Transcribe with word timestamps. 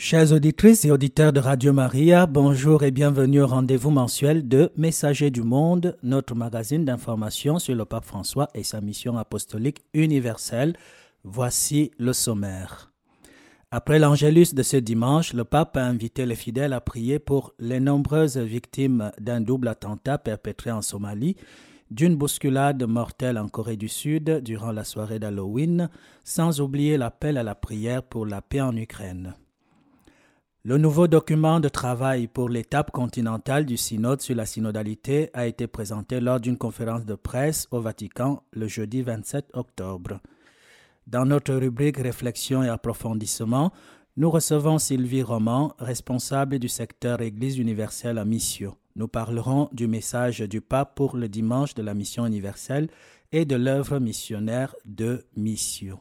Chers 0.00 0.32
auditrices 0.32 0.84
et 0.84 0.92
auditeurs 0.92 1.32
de 1.32 1.40
Radio 1.40 1.72
Maria, 1.72 2.26
bonjour 2.26 2.84
et 2.84 2.92
bienvenue 2.92 3.42
au 3.42 3.48
rendez-vous 3.48 3.90
mensuel 3.90 4.46
de 4.46 4.70
Messager 4.76 5.32
du 5.32 5.42
Monde, 5.42 5.98
notre 6.04 6.36
magazine 6.36 6.84
d'information 6.84 7.58
sur 7.58 7.74
le 7.74 7.84
pape 7.84 8.04
François 8.04 8.48
et 8.54 8.62
sa 8.62 8.80
mission 8.80 9.18
apostolique 9.18 9.82
universelle. 9.94 10.76
Voici 11.24 11.90
le 11.98 12.12
sommaire. 12.12 12.92
Après 13.72 13.98
l'angélus 13.98 14.54
de 14.54 14.62
ce 14.62 14.76
dimanche, 14.76 15.32
le 15.32 15.42
pape 15.42 15.76
a 15.76 15.84
invité 15.84 16.26
les 16.26 16.36
fidèles 16.36 16.74
à 16.74 16.80
prier 16.80 17.18
pour 17.18 17.54
les 17.58 17.80
nombreuses 17.80 18.38
victimes 18.38 19.10
d'un 19.20 19.40
double 19.40 19.66
attentat 19.66 20.18
perpétré 20.18 20.70
en 20.70 20.80
Somalie, 20.80 21.34
d'une 21.90 22.14
bousculade 22.14 22.84
mortelle 22.84 23.36
en 23.36 23.48
Corée 23.48 23.76
du 23.76 23.88
Sud 23.88 24.42
durant 24.44 24.70
la 24.70 24.84
soirée 24.84 25.18
d'Halloween, 25.18 25.90
sans 26.22 26.60
oublier 26.60 26.96
l'appel 26.96 27.36
à 27.36 27.42
la 27.42 27.56
prière 27.56 28.04
pour 28.04 28.26
la 28.26 28.40
paix 28.40 28.60
en 28.60 28.76
Ukraine. 28.76 29.34
Le 30.68 30.76
nouveau 30.76 31.08
document 31.08 31.60
de 31.60 31.70
travail 31.70 32.26
pour 32.26 32.50
l'étape 32.50 32.90
continentale 32.90 33.64
du 33.64 33.78
synode 33.78 34.20
sur 34.20 34.36
la 34.36 34.44
synodalité 34.44 35.30
a 35.32 35.46
été 35.46 35.66
présenté 35.66 36.20
lors 36.20 36.40
d'une 36.40 36.58
conférence 36.58 37.06
de 37.06 37.14
presse 37.14 37.66
au 37.70 37.80
Vatican 37.80 38.42
le 38.52 38.68
jeudi 38.68 39.00
27 39.00 39.46
octobre. 39.54 40.20
Dans 41.06 41.24
notre 41.24 41.54
rubrique 41.54 41.96
Réflexion 41.96 42.62
et 42.62 42.68
approfondissement, 42.68 43.72
nous 44.18 44.30
recevons 44.30 44.76
Sylvie 44.76 45.22
Roman, 45.22 45.72
responsable 45.78 46.58
du 46.58 46.68
secteur 46.68 47.22
Église 47.22 47.56
universelle 47.56 48.18
à 48.18 48.26
Mission. 48.26 48.76
Nous 48.94 49.08
parlerons 49.08 49.70
du 49.72 49.86
message 49.86 50.40
du 50.40 50.60
pape 50.60 50.94
pour 50.94 51.16
le 51.16 51.30
dimanche 51.30 51.72
de 51.72 51.82
la 51.82 51.94
mission 51.94 52.26
universelle 52.26 52.88
et 53.32 53.46
de 53.46 53.56
l'œuvre 53.56 54.00
missionnaire 54.00 54.76
de 54.84 55.24
Mission. 55.34 55.98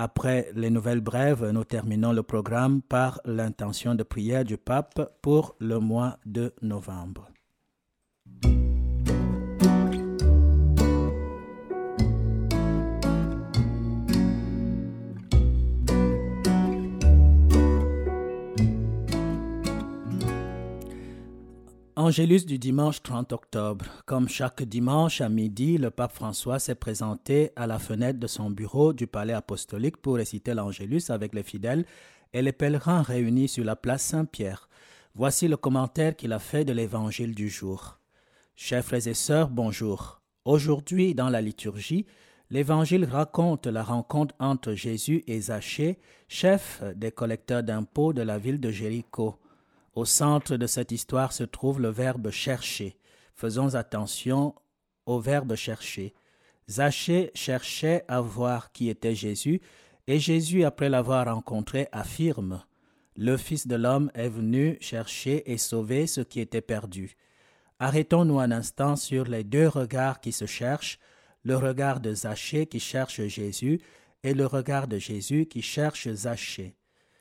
Après 0.00 0.52
les 0.54 0.70
nouvelles 0.70 1.00
brèves, 1.00 1.50
nous 1.50 1.64
terminons 1.64 2.12
le 2.12 2.22
programme 2.22 2.82
par 2.82 3.20
l'intention 3.24 3.96
de 3.96 4.04
prière 4.04 4.44
du 4.44 4.56
pape 4.56 5.18
pour 5.22 5.56
le 5.58 5.80
mois 5.80 6.18
de 6.24 6.54
novembre. 6.62 7.28
Angélus 22.00 22.46
du 22.46 22.60
dimanche 22.60 23.02
30 23.02 23.32
octobre. 23.32 23.84
Comme 24.06 24.28
chaque 24.28 24.62
dimanche 24.62 25.20
à 25.20 25.28
midi, 25.28 25.78
le 25.78 25.90
pape 25.90 26.12
François 26.12 26.60
s'est 26.60 26.76
présenté 26.76 27.50
à 27.56 27.66
la 27.66 27.80
fenêtre 27.80 28.20
de 28.20 28.28
son 28.28 28.50
bureau 28.50 28.92
du 28.92 29.08
palais 29.08 29.32
apostolique 29.32 29.96
pour 29.96 30.14
réciter 30.14 30.54
l'Angélus 30.54 31.10
avec 31.10 31.34
les 31.34 31.42
fidèles 31.42 31.84
et 32.32 32.40
les 32.40 32.52
pèlerins 32.52 33.02
réunis 33.02 33.48
sur 33.48 33.64
la 33.64 33.74
place 33.74 34.04
Saint-Pierre. 34.04 34.68
Voici 35.16 35.48
le 35.48 35.56
commentaire 35.56 36.14
qu'il 36.14 36.32
a 36.32 36.38
fait 36.38 36.64
de 36.64 36.72
l'évangile 36.72 37.34
du 37.34 37.48
jour. 37.48 37.98
Chers 38.54 38.84
frères 38.84 39.08
et 39.08 39.14
sœurs, 39.14 39.48
bonjour. 39.48 40.20
Aujourd'hui, 40.44 41.16
dans 41.16 41.30
la 41.30 41.40
liturgie, 41.40 42.06
l'évangile 42.48 43.06
raconte 43.06 43.66
la 43.66 43.82
rencontre 43.82 44.36
entre 44.38 44.74
Jésus 44.74 45.24
et 45.26 45.40
Zachée, 45.40 45.98
chef 46.28 46.80
des 46.94 47.10
collecteurs 47.10 47.64
d'impôts 47.64 48.12
de 48.12 48.22
la 48.22 48.38
ville 48.38 48.60
de 48.60 48.70
Jéricho. 48.70 49.40
Au 49.94 50.04
centre 50.04 50.56
de 50.56 50.66
cette 50.66 50.92
histoire 50.92 51.32
se 51.32 51.44
trouve 51.44 51.80
le 51.80 51.88
verbe 51.88 52.30
chercher. 52.30 52.96
Faisons 53.34 53.74
attention 53.74 54.54
au 55.06 55.20
verbe 55.20 55.54
chercher. 55.54 56.14
Zachée 56.68 57.30
cherchait 57.34 58.04
à 58.08 58.20
voir 58.20 58.72
qui 58.72 58.90
était 58.90 59.14
Jésus, 59.14 59.60
et 60.06 60.18
Jésus, 60.18 60.64
après 60.64 60.88
l'avoir 60.88 61.26
rencontré, 61.26 61.88
affirme 61.92 62.64
Le 63.16 63.36
Fils 63.36 63.66
de 63.66 63.76
l'homme 63.76 64.10
est 64.14 64.28
venu 64.28 64.78
chercher 64.80 65.50
et 65.50 65.58
sauver 65.58 66.06
ce 66.06 66.20
qui 66.20 66.40
était 66.40 66.62
perdu. 66.62 67.16
Arrêtons-nous 67.78 68.40
un 68.40 68.50
instant 68.50 68.96
sur 68.96 69.24
les 69.24 69.44
deux 69.44 69.68
regards 69.68 70.20
qui 70.20 70.32
se 70.32 70.46
cherchent, 70.46 70.98
le 71.42 71.56
regard 71.56 72.00
de 72.00 72.12
Zachée 72.12 72.66
qui 72.66 72.80
cherche 72.80 73.22
Jésus 73.26 73.80
et 74.22 74.34
le 74.34 74.46
regard 74.46 74.88
de 74.88 74.98
Jésus 74.98 75.46
qui 75.46 75.62
cherche 75.62 76.08
Zachée. 76.12 76.74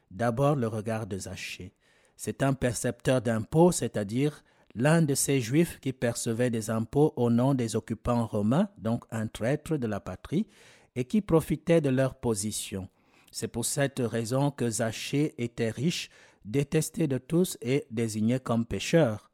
D'abord 0.09 0.55
le 0.55 0.67
regard 0.67 1.05
de 1.05 1.17
Zachée. 1.17 1.73
C'est 2.17 2.41
un 2.41 2.53
percepteur 2.53 3.21
d'impôts, 3.21 3.71
c'est-à-dire 3.71 4.43
l'un 4.73 5.01
de 5.01 5.15
ces 5.15 5.39
juifs 5.39 5.79
qui 5.79 5.93
percevaient 5.93 6.49
des 6.49 6.69
impôts 6.69 7.13
au 7.15 7.29
nom 7.29 7.53
des 7.53 7.75
occupants 7.75 8.25
romains, 8.25 8.69
donc 8.77 9.05
un 9.11 9.27
traître 9.27 9.77
de 9.77 9.87
la 9.87 9.99
patrie, 9.99 10.47
et 10.95 11.05
qui 11.05 11.21
profitait 11.21 11.79
de 11.79 11.89
leur 11.89 12.15
position. 12.15 12.89
C'est 13.31 13.47
pour 13.47 13.65
cette 13.65 13.99
raison 13.99 14.49
que 14.49 14.67
Zachée 14.69 15.35
était 15.37 15.69
riche, 15.69 16.09
détesté 16.43 17.07
de 17.07 17.19
tous 17.19 17.57
et 17.61 17.85
désigné 17.91 18.39
comme 18.39 18.65
pécheur. 18.65 19.29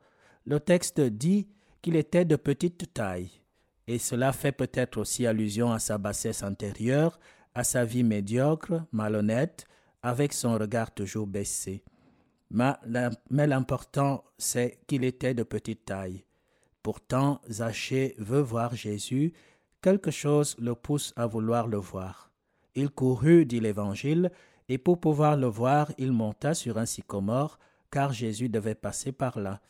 Le 0.46 0.60
texte 0.60 1.00
dit 1.00 1.48
qu'il 1.82 1.96
était 1.96 2.26
de 2.26 2.36
petite 2.36 2.94
taille, 2.94 3.30
et 3.88 4.00
cela 4.00 4.34
fait 4.34 4.52
peut-être 4.52 4.98
aussi 4.98 5.26
allusion 5.26 5.72
à 5.72 5.80
sa 5.80 5.98
bassesse 5.98 6.44
antérieure, 6.44 7.18
à 7.54 7.64
sa 7.64 7.86
vie 7.86 8.04
médiocre, 8.04 8.84
malhonnête, 8.92 9.66
avec 10.02 10.34
son 10.34 10.54
regard 10.58 10.94
toujours 10.94 11.28
baissé. 11.28 11.84
Mais 12.54 13.48
l'important, 13.48 14.24
c'est 14.38 14.80
qu'il 14.88 15.04
était 15.04 15.34
de 15.34 15.44
petite 15.44 15.86
taille. 15.86 16.24
Pourtant, 16.84 17.42
Zachée 17.50 18.14
veut 18.20 18.42
voir 18.42 18.76
Jésus, 18.76 19.34
quelque 19.82 20.12
chose 20.12 20.56
le 20.60 20.76
pousse 20.76 21.14
à 21.16 21.26
vouloir 21.26 21.68
le 21.68 21.78
voir. 21.78 22.32
Il 22.76 22.90
courut, 22.90 23.46
dit 23.46 23.60
l'Évangile, 23.60 24.32
et 24.70 24.78
pour 24.78 25.00
pouvoir 25.00 25.36
le 25.36 25.48
voir, 25.48 25.92
il 25.98 26.12
monta 26.12 26.54
sur 26.54 26.78
un 26.78 26.86
sycomore, 26.86 27.58
car 27.92 28.14
Jésus 28.14 28.50
devait 28.50 28.76
passer 28.76 29.12
par 29.12 29.40
là. 29.40 29.62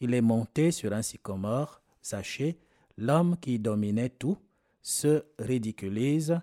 Il 0.00 0.14
est 0.14 0.20
monté 0.20 0.70
sur 0.70 0.92
un 0.92 1.02
sycomore, 1.02 1.80
Zachée, 2.04 2.58
l'homme 2.96 3.36
qui 3.38 3.58
dominait 3.58 4.08
tout, 4.08 4.36
se 4.82 5.24
ridiculise, 5.38 6.40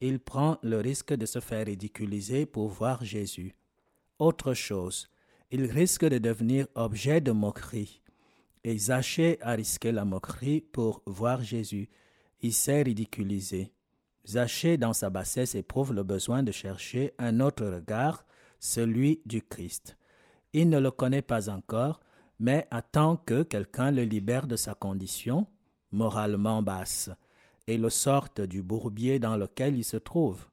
il 0.00 0.20
prend 0.20 0.58
le 0.62 0.78
risque 0.78 1.12
de 1.12 1.26
se 1.26 1.40
faire 1.40 1.66
ridiculiser 1.66 2.46
pour 2.46 2.68
voir 2.68 3.04
Jésus. 3.04 3.54
Autre 4.18 4.54
chose, 4.54 5.08
il 5.50 5.64
risque 5.64 6.04
de 6.04 6.18
devenir 6.18 6.66
objet 6.74 7.20
de 7.20 7.32
moquerie. 7.32 8.02
Et 8.62 8.76
Zachée 8.78 9.38
a 9.40 9.52
risqué 9.52 9.90
la 9.90 10.04
moquerie 10.04 10.60
pour 10.60 11.02
voir 11.06 11.42
Jésus. 11.42 11.88
Il 12.40 12.52
s'est 12.52 12.82
ridiculisé. 12.82 13.72
Zachée, 14.26 14.76
dans 14.76 14.92
sa 14.92 15.10
bassesse, 15.10 15.54
éprouve 15.54 15.92
le 15.92 16.02
besoin 16.02 16.42
de 16.42 16.52
chercher 16.52 17.14
un 17.18 17.40
autre 17.40 17.66
regard, 17.66 18.24
celui 18.58 19.22
du 19.24 19.42
Christ. 19.42 19.96
Il 20.52 20.68
ne 20.68 20.78
le 20.78 20.90
connaît 20.90 21.22
pas 21.22 21.48
encore, 21.48 22.00
mais 22.38 22.66
attend 22.70 23.16
que 23.16 23.42
quelqu'un 23.42 23.90
le 23.90 24.04
libère 24.04 24.46
de 24.46 24.56
sa 24.56 24.74
condition, 24.74 25.46
moralement 25.90 26.62
basse, 26.62 27.10
et 27.66 27.78
le 27.78 27.90
sorte 27.90 28.40
du 28.40 28.62
bourbier 28.62 29.18
dans 29.18 29.36
lequel 29.36 29.76
il 29.76 29.84
se 29.84 29.96
trouve. 29.96 30.46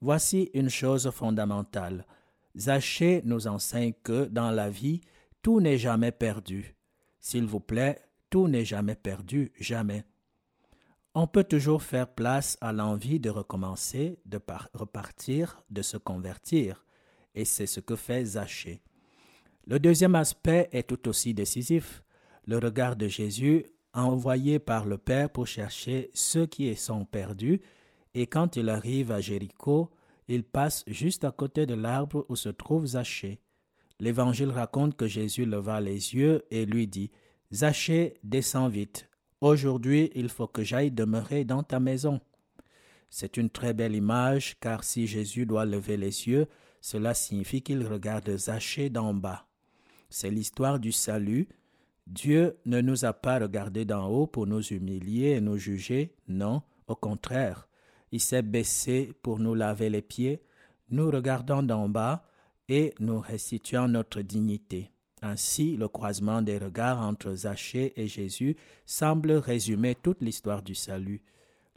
Voici 0.00 0.50
une 0.54 0.68
chose 0.68 1.10
fondamentale. 1.10 2.06
Zachée 2.56 3.20
nous 3.24 3.46
enseigne 3.46 3.92
que 4.02 4.24
dans 4.26 4.50
la 4.50 4.70
vie, 4.70 5.00
tout 5.42 5.60
n'est 5.60 5.78
jamais 5.78 6.12
perdu. 6.12 6.74
S'il 7.20 7.44
vous 7.44 7.60
plaît, 7.60 8.00
tout 8.30 8.48
n'est 8.48 8.64
jamais 8.64 8.94
perdu, 8.94 9.52
jamais. 9.60 10.04
On 11.14 11.26
peut 11.26 11.44
toujours 11.44 11.82
faire 11.82 12.08
place 12.08 12.58
à 12.60 12.72
l'envie 12.72 13.20
de 13.20 13.30
recommencer, 13.30 14.18
de 14.26 14.40
repartir, 14.74 15.62
de 15.70 15.82
se 15.82 15.96
convertir, 15.96 16.84
et 17.34 17.44
c'est 17.44 17.66
ce 17.66 17.80
que 17.80 17.96
fait 17.96 18.24
Zachée. 18.24 18.82
Le 19.66 19.78
deuxième 19.78 20.14
aspect 20.14 20.68
est 20.72 20.88
tout 20.88 21.08
aussi 21.08 21.34
décisif, 21.34 22.02
le 22.46 22.58
regard 22.58 22.96
de 22.96 23.08
Jésus 23.08 23.66
envoyé 23.92 24.58
par 24.58 24.84
le 24.84 24.98
Père 24.98 25.30
pour 25.30 25.46
chercher 25.46 26.10
ceux 26.12 26.46
qui 26.46 26.74
sont 26.76 27.04
perdus, 27.04 27.60
et 28.14 28.26
quand 28.26 28.56
il 28.56 28.68
arrive 28.68 29.10
à 29.10 29.20
Jéricho, 29.20 29.90
il 30.28 30.44
passe 30.44 30.84
juste 30.86 31.24
à 31.24 31.30
côté 31.30 31.66
de 31.66 31.74
l'arbre 31.74 32.26
où 32.28 32.36
se 32.36 32.48
trouve 32.48 32.86
Zachée. 32.86 33.40
L'Évangile 33.98 34.50
raconte 34.50 34.96
que 34.96 35.06
Jésus 35.06 35.46
leva 35.46 35.80
les 35.80 36.14
yeux 36.14 36.44
et 36.50 36.66
lui 36.66 36.86
dit 36.86 37.10
Zachée, 37.52 38.14
descends 38.24 38.68
vite. 38.68 39.08
Aujourd'hui, 39.40 40.10
il 40.14 40.28
faut 40.28 40.46
que 40.46 40.62
j'aille 40.62 40.90
demeurer 40.90 41.44
dans 41.44 41.62
ta 41.62 41.80
maison. 41.80 42.20
C'est 43.08 43.36
une 43.36 43.50
très 43.50 43.72
belle 43.72 43.94
image, 43.94 44.58
car 44.60 44.82
si 44.84 45.06
Jésus 45.06 45.46
doit 45.46 45.64
lever 45.64 45.96
les 45.96 46.28
yeux, 46.28 46.46
cela 46.80 47.14
signifie 47.14 47.62
qu'il 47.62 47.86
regarde 47.86 48.36
Zachée 48.36 48.90
d'en 48.90 49.14
bas. 49.14 49.46
C'est 50.10 50.30
l'histoire 50.30 50.78
du 50.78 50.92
salut. 50.92 51.48
Dieu 52.06 52.58
ne 52.66 52.80
nous 52.80 53.04
a 53.04 53.12
pas 53.12 53.38
regardés 53.38 53.84
d'en 53.84 54.08
haut 54.08 54.26
pour 54.26 54.46
nous 54.46 54.62
humilier 54.62 55.30
et 55.30 55.40
nous 55.40 55.56
juger, 55.56 56.14
non, 56.28 56.62
au 56.86 56.94
contraire. 56.94 57.68
Il 58.12 58.20
s'est 58.20 58.42
baissé 58.42 59.12
pour 59.22 59.38
nous 59.38 59.54
laver 59.54 59.90
les 59.90 60.02
pieds, 60.02 60.42
nous 60.90 61.10
regardant 61.10 61.62
d'en 61.62 61.88
bas 61.88 62.24
et 62.68 62.94
nous 63.00 63.20
restituant 63.20 63.88
notre 63.88 64.20
dignité. 64.22 64.90
Ainsi, 65.22 65.76
le 65.76 65.88
croisement 65.88 66.42
des 66.42 66.58
regards 66.58 67.00
entre 67.00 67.34
Zachée 67.34 67.92
et 67.96 68.06
Jésus 68.06 68.56
semble 68.84 69.32
résumer 69.32 69.94
toute 69.94 70.20
l'histoire 70.20 70.62
du 70.62 70.74
salut. 70.74 71.22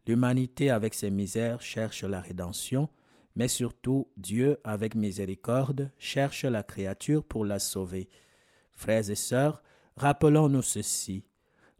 L'humanité 0.05 0.69
avec 0.69 0.93
ses 0.93 1.09
misères 1.09 1.61
cherche 1.61 2.03
la 2.03 2.19
rédemption, 2.19 2.89
mais 3.35 3.47
surtout 3.47 4.07
Dieu, 4.17 4.59
avec 4.63 4.95
miséricorde, 4.95 5.91
cherche 5.97 6.43
la 6.45 6.63
créature 6.63 7.23
pour 7.23 7.45
la 7.45 7.59
sauver. 7.59 8.09
Frères 8.71 9.09
et 9.09 9.15
sœurs, 9.15 9.63
rappelons-nous 9.95 10.61
ceci. 10.61 11.23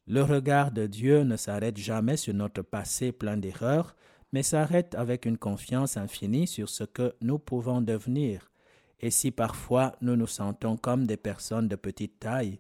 Le 0.08 0.24
regard 0.24 0.72
de 0.72 0.88
Dieu 0.88 1.24
ne 1.24 1.38
s'arrête 1.38 1.78
jamais 1.78 2.18
sur 2.18 2.34
notre 2.34 2.62
passé 2.62 3.12
plein 3.12 3.38
d'erreurs, 3.38 3.96
mais 4.32 4.44
s'arrête 4.44 4.96
avec 4.96 5.26
une 5.26 5.38
confiance 5.38 5.98
infinie 5.98 6.48
sur 6.48 6.70
ce 6.70 6.84
que 6.84 7.16
nous 7.22 7.40
pouvons 7.40 7.82
devenir. 7.82 8.52
Et 9.00 9.12
si 9.12 9.32
parfois 9.32 9.96
nous 10.02 10.16
nous 10.16 10.28
sentons 10.28 10.78
comme 10.78 11.08
des 11.08 11.18
personnes 11.18 11.68
de 11.68 11.76
petite 11.76 12.20
taille, 12.20 12.60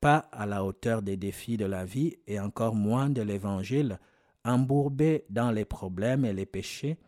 pas 0.00 0.28
à 0.32 0.46
la 0.46 0.64
hauteur 0.64 1.02
des 1.02 1.16
défis 1.16 1.56
de 1.56 1.66
la 1.66 1.84
vie 1.84 2.16
et 2.26 2.40
encore 2.40 2.74
moins 2.74 3.10
de 3.10 3.22
l'Évangile, 3.22 3.98
embourbés 4.44 5.24
dans 5.30 5.50
les 5.50 5.64
problèmes 5.64 6.24
et 6.24 6.32
les 6.32 6.46
péchés, 6.46 6.98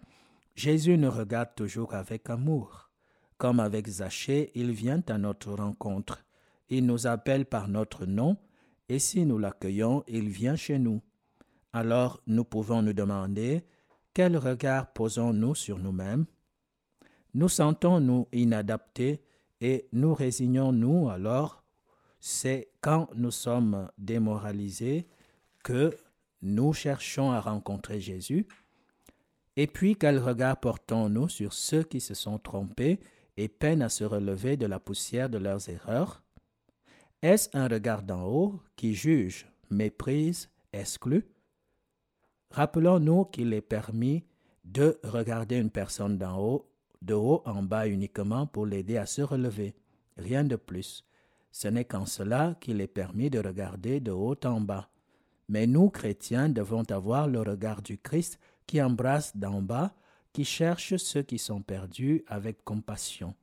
Jésus 0.55 0.99
nous 0.99 1.11
regarde 1.11 1.55
toujours 1.55 1.95
avec 1.95 2.29
amour. 2.31 2.91
Comme 3.37 3.61
avec 3.61 3.87
Zachée, 3.87 4.51
il 4.55 4.73
vient 4.73 5.03
à 5.09 5.19
notre 5.19 5.53
rencontre. 5.53 6.25
Il 6.69 6.85
nous 6.87 7.07
appelle 7.07 7.47
par 7.47 7.69
notre 7.69 8.05
nom, 8.05 8.37
et 8.89 8.99
si 8.99 9.25
nous 9.25 9.39
l'accueillons, 9.39 10.03
il 10.09 10.29
vient 10.29 10.57
chez 10.57 10.79
nous. 10.79 11.01
Alors 11.73 12.21
nous 12.27 12.45
pouvons 12.45 12.83
nous 12.83 12.93
demander 12.93 13.65
quel 14.15 14.37
regard 14.37 14.93
posons-nous 14.93 15.55
sur 15.55 15.79
nous-mêmes? 15.79 16.27
Nous 17.35 17.49
sentons-nous 17.49 18.29
inadaptés 18.33 19.23
et 19.61 19.89
nous 19.93 20.15
résignons-nous 20.15 21.09
alors? 21.09 21.63
C'est 22.21 22.73
quand 22.81 23.09
nous 23.15 23.31
sommes 23.31 23.91
démoralisés 23.97 25.07
que 25.63 25.97
nous 26.43 26.73
cherchons 26.73 27.31
à 27.31 27.41
rencontrer 27.41 28.01
Jésus? 28.01 28.47
Et 29.57 29.67
puis 29.67 29.97
quel 29.97 30.19
regard 30.19 30.59
portons-nous 30.59 31.29
sur 31.29 31.53
ceux 31.53 31.83
qui 31.83 32.01
se 32.01 32.15
sont 32.15 32.39
trompés 32.39 33.01
et 33.37 33.49
peinent 33.49 33.83
à 33.83 33.89
se 33.89 34.05
relever 34.05 34.57
de 34.57 34.67
la 34.67 34.79
poussière 34.79 35.29
de 35.29 35.39
leurs 35.39 35.69
erreurs? 35.69 36.23
Est-ce 37.23 37.49
un 37.57 37.67
regard 37.67 38.03
d'en 38.03 38.25
haut 38.25 38.61
qui 38.77 38.95
juge, 38.95 39.47
méprise, 39.71 40.49
exclut? 40.73 41.25
Rappelons-nous 42.51 43.27
qu'il 43.27 43.53
est 43.53 43.61
permis 43.61 44.25
de 44.65 44.99
regarder 45.05 45.57
une 45.57 45.71
personne 45.71 46.19
d'en 46.19 46.39
haut, 46.39 46.71
de 47.03 47.15
haut 47.15 47.43
en 47.45 47.63
bas 47.63 47.89
uniquement 47.89 48.47
pour 48.47 48.67
l'aider 48.67 48.97
à 48.97 49.07
se 49.07 49.23
relever. 49.23 49.75
Rien 50.17 50.45
de 50.45 50.57
plus. 50.57 51.05
Ce 51.51 51.69
n'est 51.69 51.85
qu'en 51.85 52.07
cela 52.07 52.57
qu'il 52.61 52.81
est 52.81 52.87
permis 52.87 53.31
de 53.31 53.39
regarder 53.39 54.01
de 54.01 54.11
haut 54.11 54.37
en 54.45 54.61
bas. 54.61 54.91
Mais 55.49 55.67
nous, 55.67 55.89
chrétiens, 55.89 56.49
devons 56.49 56.85
avoir 56.91 57.27
le 57.27 57.41
regard 57.41 57.83
du 57.83 57.99
Christ 57.99 58.39
qui 58.67 58.83
embrasse 58.83 59.37
d'en 59.37 59.63
bas, 59.63 59.95
qui 60.33 60.45
cherche 60.45 60.97
ceux 60.97 61.23
qui 61.23 61.39
sont 61.39 61.63
perdus 61.63 62.23
avec 62.27 62.65
compassion. 62.65 63.35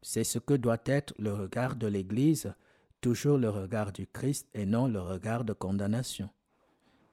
C'est 0.00 0.24
ce 0.24 0.38
que 0.38 0.54
doit 0.54 0.82
être 0.86 1.14
le 1.18 1.32
regard 1.32 1.76
de 1.76 1.86
l'Église, 1.86 2.54
toujours 3.00 3.36
le 3.36 3.50
regard 3.50 3.92
du 3.92 4.06
Christ 4.06 4.48
et 4.54 4.64
non 4.64 4.88
le 4.88 5.00
regard 5.00 5.44
de 5.44 5.52
condamnation. 5.52 6.30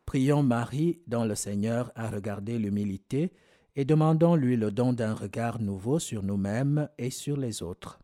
Prions 0.09 0.41
Marie, 0.41 1.01
dont 1.06 1.23
le 1.23 1.35
Seigneur 1.35 1.91
a 1.94 2.09
regardé 2.09 2.57
l'humilité, 2.57 3.31
et 3.75 3.85
demandons-lui 3.85 4.57
le 4.57 4.71
don 4.71 4.91
d'un 4.91 5.13
regard 5.13 5.61
nouveau 5.61 6.00
sur 6.00 6.23
nous-mêmes 6.23 6.89
et 6.97 7.11
sur 7.11 7.38
les 7.38 7.61
autres. 7.61 8.00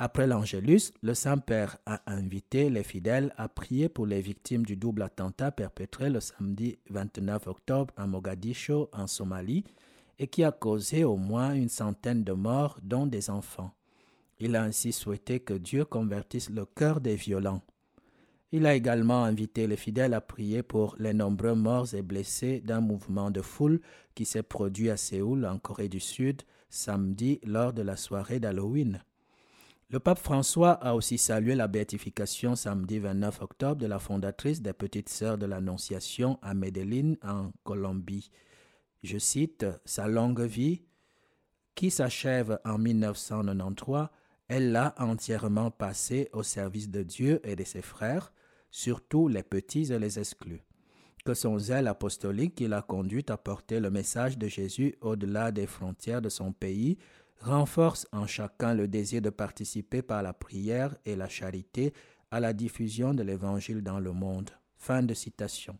Après 0.00 0.26
l'Angélus, 0.26 0.92
le 1.02 1.14
Saint-Père 1.14 1.76
a 1.86 2.02
invité 2.08 2.68
les 2.68 2.82
fidèles 2.82 3.32
à 3.36 3.48
prier 3.48 3.88
pour 3.88 4.06
les 4.06 4.20
victimes 4.20 4.66
du 4.66 4.74
double 4.74 5.02
attentat 5.02 5.52
perpétré 5.52 6.10
le 6.10 6.18
samedi 6.18 6.78
29 6.90 7.46
octobre 7.46 7.94
à 7.96 8.08
Mogadiscio, 8.08 8.90
en 8.92 9.06
Somalie, 9.06 9.62
et 10.18 10.26
qui 10.26 10.42
a 10.42 10.50
causé 10.50 11.04
au 11.04 11.16
moins 11.16 11.54
une 11.54 11.68
centaine 11.68 12.24
de 12.24 12.32
morts, 12.32 12.80
dont 12.82 13.06
des 13.06 13.30
enfants. 13.30 13.72
Il 14.40 14.56
a 14.56 14.64
ainsi 14.64 14.90
souhaité 14.90 15.38
que 15.38 15.54
Dieu 15.54 15.84
convertisse 15.84 16.50
le 16.50 16.64
cœur 16.64 17.00
des 17.00 17.14
violents. 17.14 17.62
Il 18.56 18.66
a 18.66 18.74
également 18.76 19.24
invité 19.24 19.66
les 19.66 19.76
fidèles 19.76 20.14
à 20.14 20.20
prier 20.20 20.62
pour 20.62 20.94
les 21.00 21.12
nombreux 21.12 21.56
morts 21.56 21.92
et 21.92 22.02
blessés 22.02 22.60
d'un 22.60 22.80
mouvement 22.80 23.32
de 23.32 23.42
foule 23.42 23.80
qui 24.14 24.24
s'est 24.24 24.44
produit 24.44 24.90
à 24.90 24.96
Séoul, 24.96 25.44
en 25.44 25.58
Corée 25.58 25.88
du 25.88 25.98
Sud, 25.98 26.42
samedi 26.68 27.40
lors 27.42 27.72
de 27.72 27.82
la 27.82 27.96
soirée 27.96 28.38
d'Halloween. 28.38 29.02
Le 29.90 29.98
pape 29.98 30.20
François 30.20 30.70
a 30.70 30.94
aussi 30.94 31.18
salué 31.18 31.56
la 31.56 31.66
béatification 31.66 32.54
samedi 32.54 33.00
29 33.00 33.42
octobre 33.42 33.74
de 33.74 33.88
la 33.88 33.98
fondatrice 33.98 34.62
des 34.62 34.72
Petites 34.72 35.08
Sœurs 35.08 35.36
de 35.36 35.46
l'Annonciation 35.46 36.38
à 36.40 36.54
Medellín, 36.54 37.16
en 37.24 37.50
Colombie. 37.64 38.30
Je 39.02 39.18
cite 39.18 39.66
Sa 39.84 40.06
longue 40.06 40.42
vie, 40.42 40.84
qui 41.74 41.90
s'achève 41.90 42.60
en 42.64 42.78
1993, 42.78 44.10
elle 44.46 44.70
l'a 44.70 44.94
entièrement 44.98 45.72
passée 45.72 46.28
au 46.32 46.44
service 46.44 46.88
de 46.88 47.02
Dieu 47.02 47.40
et 47.42 47.56
de 47.56 47.64
ses 47.64 47.82
frères, 47.82 48.32
surtout 48.74 49.28
les 49.28 49.44
petits 49.44 49.92
et 49.92 50.00
les 50.00 50.18
exclus. 50.18 50.60
Que 51.24 51.32
son 51.32 51.58
zèle 51.58 51.86
apostolique 51.86 52.56
qui 52.56 52.66
l'a 52.66 52.82
conduit 52.82 53.24
à 53.28 53.36
porter 53.36 53.78
le 53.78 53.88
message 53.88 54.36
de 54.36 54.48
Jésus 54.48 54.96
au-delà 55.00 55.52
des 55.52 55.68
frontières 55.68 56.20
de 56.20 56.28
son 56.28 56.52
pays 56.52 56.98
renforce 57.40 58.08
en 58.10 58.26
chacun 58.26 58.74
le 58.74 58.88
désir 58.88 59.22
de 59.22 59.30
participer 59.30 60.02
par 60.02 60.24
la 60.24 60.32
prière 60.32 60.96
et 61.04 61.14
la 61.14 61.28
charité 61.28 61.94
à 62.32 62.40
la 62.40 62.52
diffusion 62.52 63.14
de 63.14 63.22
l'Évangile 63.22 63.80
dans 63.80 64.00
le 64.00 64.10
monde. 64.10 64.50
Fin 64.76 65.04
de 65.04 65.14
citation. 65.14 65.78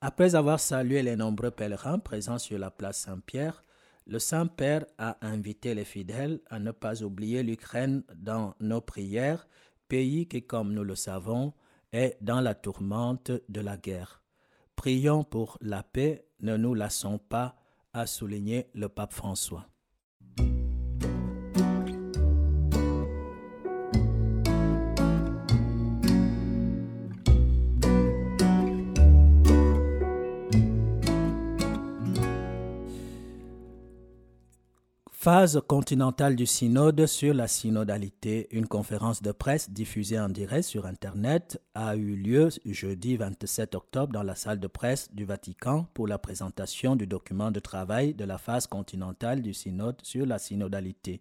Après 0.00 0.34
avoir 0.34 0.60
salué 0.60 1.02
les 1.02 1.16
nombreux 1.16 1.50
pèlerins 1.50 1.98
présents 1.98 2.38
sur 2.38 2.58
la 2.58 2.70
place 2.70 3.00
Saint-Pierre, 3.00 3.62
le 4.06 4.18
Saint-Père 4.18 4.86
a 4.96 5.18
invité 5.20 5.74
les 5.74 5.84
fidèles 5.84 6.40
à 6.48 6.58
ne 6.58 6.70
pas 6.70 7.02
oublier 7.02 7.42
l'Ukraine 7.42 8.04
dans 8.14 8.54
nos 8.58 8.80
prières 8.80 9.46
pays 9.88 10.28
qui, 10.28 10.42
comme 10.42 10.72
nous 10.72 10.84
le 10.84 10.94
savons, 10.94 11.52
est 11.92 12.16
dans 12.20 12.40
la 12.40 12.54
tourmente 12.54 13.32
de 13.48 13.60
la 13.60 13.76
guerre. 13.76 14.22
Prions 14.76 15.24
pour 15.24 15.58
la 15.60 15.82
paix, 15.82 16.26
ne 16.40 16.56
nous 16.56 16.74
lassons 16.74 17.18
pas, 17.18 17.56
a 17.92 18.06
souligné 18.06 18.70
le 18.74 18.88
pape 18.88 19.12
François. 19.12 19.66
Phase 35.30 35.60
continentale 35.68 36.36
du 36.36 36.46
synode 36.46 37.04
sur 37.04 37.34
la 37.34 37.48
synodalité. 37.48 38.48
Une 38.50 38.66
conférence 38.66 39.20
de 39.20 39.30
presse 39.30 39.68
diffusée 39.68 40.18
en 40.18 40.30
direct 40.30 40.64
sur 40.64 40.86
Internet 40.86 41.60
a 41.74 41.96
eu 41.96 42.16
lieu 42.16 42.48
jeudi 42.64 43.18
27 43.18 43.74
octobre 43.74 44.10
dans 44.10 44.22
la 44.22 44.34
salle 44.34 44.58
de 44.58 44.68
presse 44.68 45.12
du 45.12 45.26
Vatican 45.26 45.86
pour 45.92 46.08
la 46.08 46.16
présentation 46.16 46.96
du 46.96 47.06
document 47.06 47.50
de 47.50 47.60
travail 47.60 48.14
de 48.14 48.24
la 48.24 48.38
phase 48.38 48.66
continentale 48.66 49.42
du 49.42 49.52
synode 49.52 50.00
sur 50.02 50.24
la 50.24 50.38
synodalité. 50.38 51.20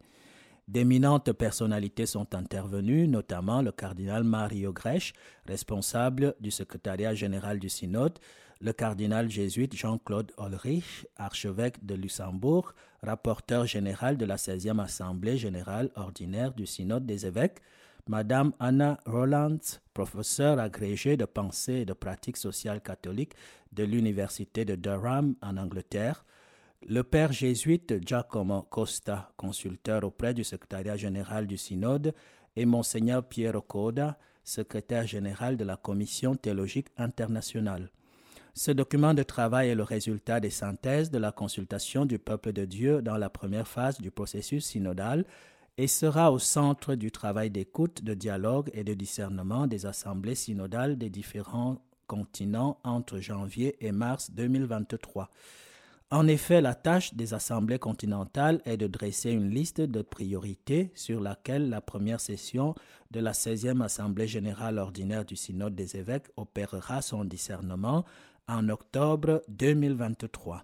D'éminentes 0.70 1.34
personnalités 1.34 2.06
sont 2.06 2.34
intervenues, 2.34 3.10
notamment 3.10 3.62
le 3.62 3.74
cardinal 3.74 4.24
Mario 4.24 4.72
Grech, 4.72 5.14
responsable 5.46 6.34
du 6.40 6.52
secrétariat 6.52 7.14
général 7.14 7.60
du 7.60 7.68
synode, 7.68 8.20
le 8.60 8.74
cardinal 8.74 9.30
jésuite 9.30 9.76
Jean-Claude 9.76 10.32
Ulrich, 10.38 11.08
archevêque 11.16 11.86
de 11.86 11.96
Luxembourg, 11.96 12.74
rapporteur 13.04 13.66
général 13.66 14.18
de 14.18 14.26
la 14.26 14.38
16e 14.38 14.82
Assemblée 14.82 15.38
générale 15.38 15.92
ordinaire 15.96 16.54
du 16.54 16.66
Synode 16.66 17.06
des 17.06 17.26
évêques, 17.26 17.60
Madame 18.08 18.54
Anna 18.60 19.00
Roland, 19.06 19.60
professeure 19.94 20.60
agrégée 20.60 21.18
de 21.18 21.26
pensée 21.26 21.82
et 21.82 21.86
de 21.86 21.94
pratique 21.94 22.38
sociale 22.38 22.82
catholique 22.82 23.34
de 23.74 23.84
l'Université 23.84 24.66
de 24.66 24.76
Durham 24.76 25.36
en 25.42 25.58
Angleterre, 25.58 26.26
le 26.88 27.04
père 27.04 27.34
jésuite 27.34 28.06
Giacomo 28.08 28.62
Costa, 28.64 29.32
consulteur 29.36 30.04
auprès 30.04 30.34
du 30.34 30.44
secrétariat 30.44 30.96
général 30.96 31.48
du 31.48 31.58
Synode, 31.58 32.14
et 32.56 32.66
Monseigneur 32.66 33.24
Piero 33.28 33.62
Coda, 33.62 34.18
secrétaire 34.44 35.06
général 35.06 35.58
de 35.58 35.66
la 35.66 35.76
Commission 35.76 36.36
théologique 36.36 36.88
internationale. 36.98 37.92
Ce 38.58 38.72
document 38.72 39.14
de 39.14 39.22
travail 39.22 39.70
est 39.70 39.76
le 39.76 39.84
résultat 39.84 40.40
des 40.40 40.50
synthèses 40.50 41.12
de 41.12 41.20
la 41.20 41.32
consultation 41.32 42.08
du 42.08 42.18
peuple 42.18 42.54
de 42.54 42.66
Dieu 42.66 43.04
dans 43.04 43.16
la 43.16 43.30
première 43.30 43.68
phase 43.68 44.02
du 44.02 44.10
processus 44.10 44.66
synodal 44.66 45.26
et 45.78 45.86
sera 45.86 46.32
au 46.32 46.40
centre 46.40 46.96
du 46.96 47.12
travail 47.12 47.52
d'écoute, 47.52 48.04
de 48.04 48.16
dialogue 48.16 48.72
et 48.74 48.84
de 48.84 48.96
discernement 48.96 49.68
des 49.68 49.86
assemblées 49.86 50.34
synodales 50.34 50.98
des 50.98 51.12
différents 51.12 51.78
continents 52.08 52.80
entre 52.84 53.20
janvier 53.20 53.78
et 53.80 53.92
mars 53.92 54.32
2023. 54.32 55.30
En 56.10 56.26
effet, 56.26 56.60
la 56.60 56.74
tâche 56.74 57.14
des 57.14 57.36
assemblées 57.36 57.78
continentales 57.78 58.62
est 58.66 58.78
de 58.78 58.88
dresser 58.88 59.30
une 59.30 59.52
liste 59.52 59.82
de 59.82 60.02
priorités 60.02 60.90
sur 60.96 61.20
laquelle 61.20 61.70
la 61.70 61.82
première 61.82 62.22
session 62.22 62.74
de 63.12 63.20
la 63.20 63.34
16e 63.34 63.84
Assemblée 63.84 64.28
générale 64.28 64.80
ordinaire 64.80 65.26
du 65.26 65.36
Synode 65.36 65.76
des 65.76 65.98
évêques 65.98 66.30
opérera 66.38 67.02
son 67.02 67.24
discernement 67.24 68.04
en 68.48 68.70
octobre 68.70 69.42
2023. 69.50 70.64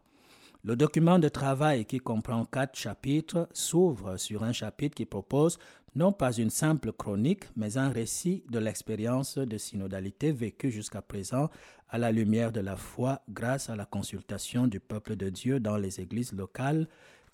Le 0.64 0.76
document 0.76 1.20
de 1.20 1.28
travail 1.28 1.86
qui 1.86 2.00
comprend 2.00 2.46
quatre 2.46 2.78
chapitres 2.78 3.50
s'ouvre 3.52 4.18
sur 4.18 4.44
un 4.44 4.54
chapitre 4.54 4.96
qui 4.96 5.06
propose 5.06 5.60
non 5.96 6.12
pas 6.12 6.32
une 6.32 6.50
simple 6.50 6.94
chronique, 6.94 7.44
mais 7.56 7.78
un 7.78 7.90
récit 7.90 8.44
de 8.50 8.60
l'expérience 8.60 9.38
de 9.38 9.58
synodalité 9.58 10.32
vécue 10.32 10.72
jusqu'à 10.72 11.02
présent 11.02 11.50
à 11.90 11.98
la 11.98 12.12
lumière 12.12 12.52
de 12.52 12.62
la 12.62 12.78
foi 12.78 13.22
grâce 13.30 13.70
à 13.70 13.76
la 13.76 13.86
consultation 13.86 14.68
du 14.68 14.80
peuple 14.80 15.16
de 15.16 15.30
Dieu 15.30 15.60
dans 15.60 15.78
les 15.78 16.00
églises 16.00 16.34
locales 16.34 16.88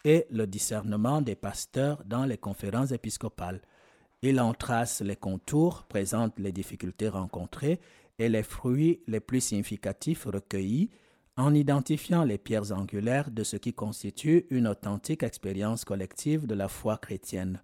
et 0.04 0.26
le 0.32 0.48
discernement 0.48 1.22
des 1.22 1.36
pasteurs 1.36 2.04
dans 2.06 2.26
les 2.26 2.38
conférences 2.38 2.92
épiscopales. 2.92 3.62
Il 4.22 4.42
en 4.42 4.54
trace 4.54 5.02
les 5.02 5.16
contours, 5.16 5.84
présente 5.84 6.38
les 6.40 6.52
difficultés 6.52 7.08
rencontrées 7.08 7.80
et 8.20 8.30
les 8.30 8.44
fruits 8.44 9.02
les 9.08 9.20
plus 9.20 9.42
significatifs 9.42 10.26
recueillis, 10.26 10.92
en 11.38 11.54
identifiant 11.54 12.26
les 12.26 12.38
pierres 12.38 12.74
angulaires 12.74 13.32
de 13.32 13.44
ce 13.44 13.56
qui 13.56 13.74
constitue 13.74 14.46
une 14.50 14.68
authentique 14.68 15.24
expérience 15.24 15.86
collective 15.86 16.46
de 16.46 16.54
la 16.54 16.68
foi 16.68 16.98
chrétienne. 16.98 17.62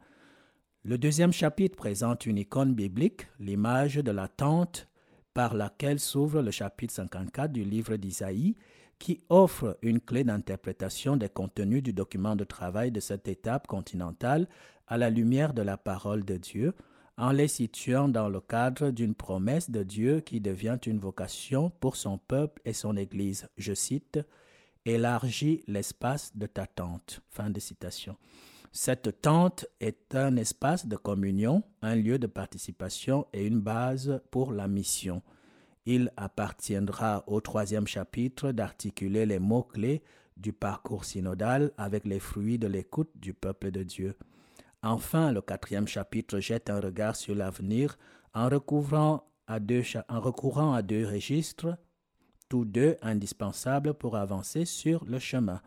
Le 0.85 0.97
deuxième 0.97 1.33
chapitre 1.33 1.75
présente 1.75 2.25
une 2.25 2.37
icône 2.37 2.73
biblique, 2.73 3.27
l'image 3.39 3.95
de 3.95 4.11
la 4.11 4.29
tente 4.29 4.87
par 5.33 5.53
laquelle 5.53 5.99
s'ouvre 5.99 6.41
le 6.41 6.51
chapitre 6.51 6.93
54 6.93 7.51
du 7.51 7.65
livre 7.65 7.97
d'Isaïe, 7.97 8.55
qui 8.97 9.23
offre 9.27 9.77
une 9.81 9.99
clé 9.99 10.23
d'interprétation 10.23 11.17
des 11.17 11.27
contenus 11.27 11.83
du 11.83 11.91
document 11.91 12.37
de 12.37 12.45
travail 12.45 12.91
de 12.91 13.01
cette 13.01 13.27
étape 13.27 13.67
continentale 13.67 14.47
à 14.87 14.97
la 14.97 15.09
lumière 15.09 15.53
de 15.53 15.61
la 15.61 15.75
parole 15.75 16.23
de 16.23 16.37
Dieu, 16.37 16.73
en 17.17 17.31
les 17.31 17.47
situant 17.47 18.09
dans 18.09 18.29
le 18.29 18.41
cadre 18.41 18.91
d'une 18.91 19.15
promesse 19.15 19.69
de 19.69 19.83
Dieu 19.83 20.19
qui 20.19 20.41
devient 20.41 20.77
une 20.85 20.99
vocation 20.99 21.71
pour 21.79 21.95
son 21.95 22.17
peuple 22.17 22.61
et 22.65 22.73
son 22.73 22.97
Église. 22.97 23.47
Je 23.57 23.73
cite, 23.73 24.19
Élargis 24.85 25.63
l'espace 25.67 26.35
de 26.35 26.45
ta 26.45 26.67
tente. 26.67 27.21
Fin 27.29 27.49
de 27.49 27.59
citation. 27.59 28.17
Cette 28.71 29.21
tente 29.21 29.65
est 29.79 30.13
un 30.15 30.35
espace 30.35 30.85
de 30.85 30.97
communion, 30.97 31.63
un 31.81 31.95
lieu 31.95 32.19
de 32.19 32.27
participation 32.27 33.25
et 33.31 33.47
une 33.47 33.61
base 33.61 34.21
pour 34.31 34.51
la 34.51 34.67
mission. 34.67 35.23
Il 35.85 36.11
appartiendra 36.17 37.23
au 37.27 37.39
troisième 37.39 37.87
chapitre 37.87 38.51
d'articuler 38.51 39.25
les 39.25 39.39
mots-clés 39.39 40.03
du 40.35 40.51
parcours 40.51 41.05
synodal 41.05 41.71
avec 41.77 42.05
les 42.05 42.19
fruits 42.19 42.59
de 42.59 42.67
l'écoute 42.67 43.11
du 43.15 43.33
peuple 43.33 43.71
de 43.71 43.83
Dieu. 43.83 44.15
Enfin, 44.87 45.31
le 45.31 45.41
quatrième 45.41 45.87
chapitre 45.87 46.39
jette 46.39 46.69
un 46.69 46.79
regard 46.79 47.15
sur 47.15 47.33
l'avenir 47.33 47.97
en, 48.35 48.43
en 48.45 48.49
recourant 48.49 49.23
à 49.47 50.81
deux 50.83 51.07
registres, 51.07 51.75
tous 52.49 52.65
deux 52.65 52.95
indispensables 53.01 53.95
pour 53.95 54.15
avancer 54.15 54.65
sur 54.65 55.03
le 55.05 55.17
chemin. 55.17 55.59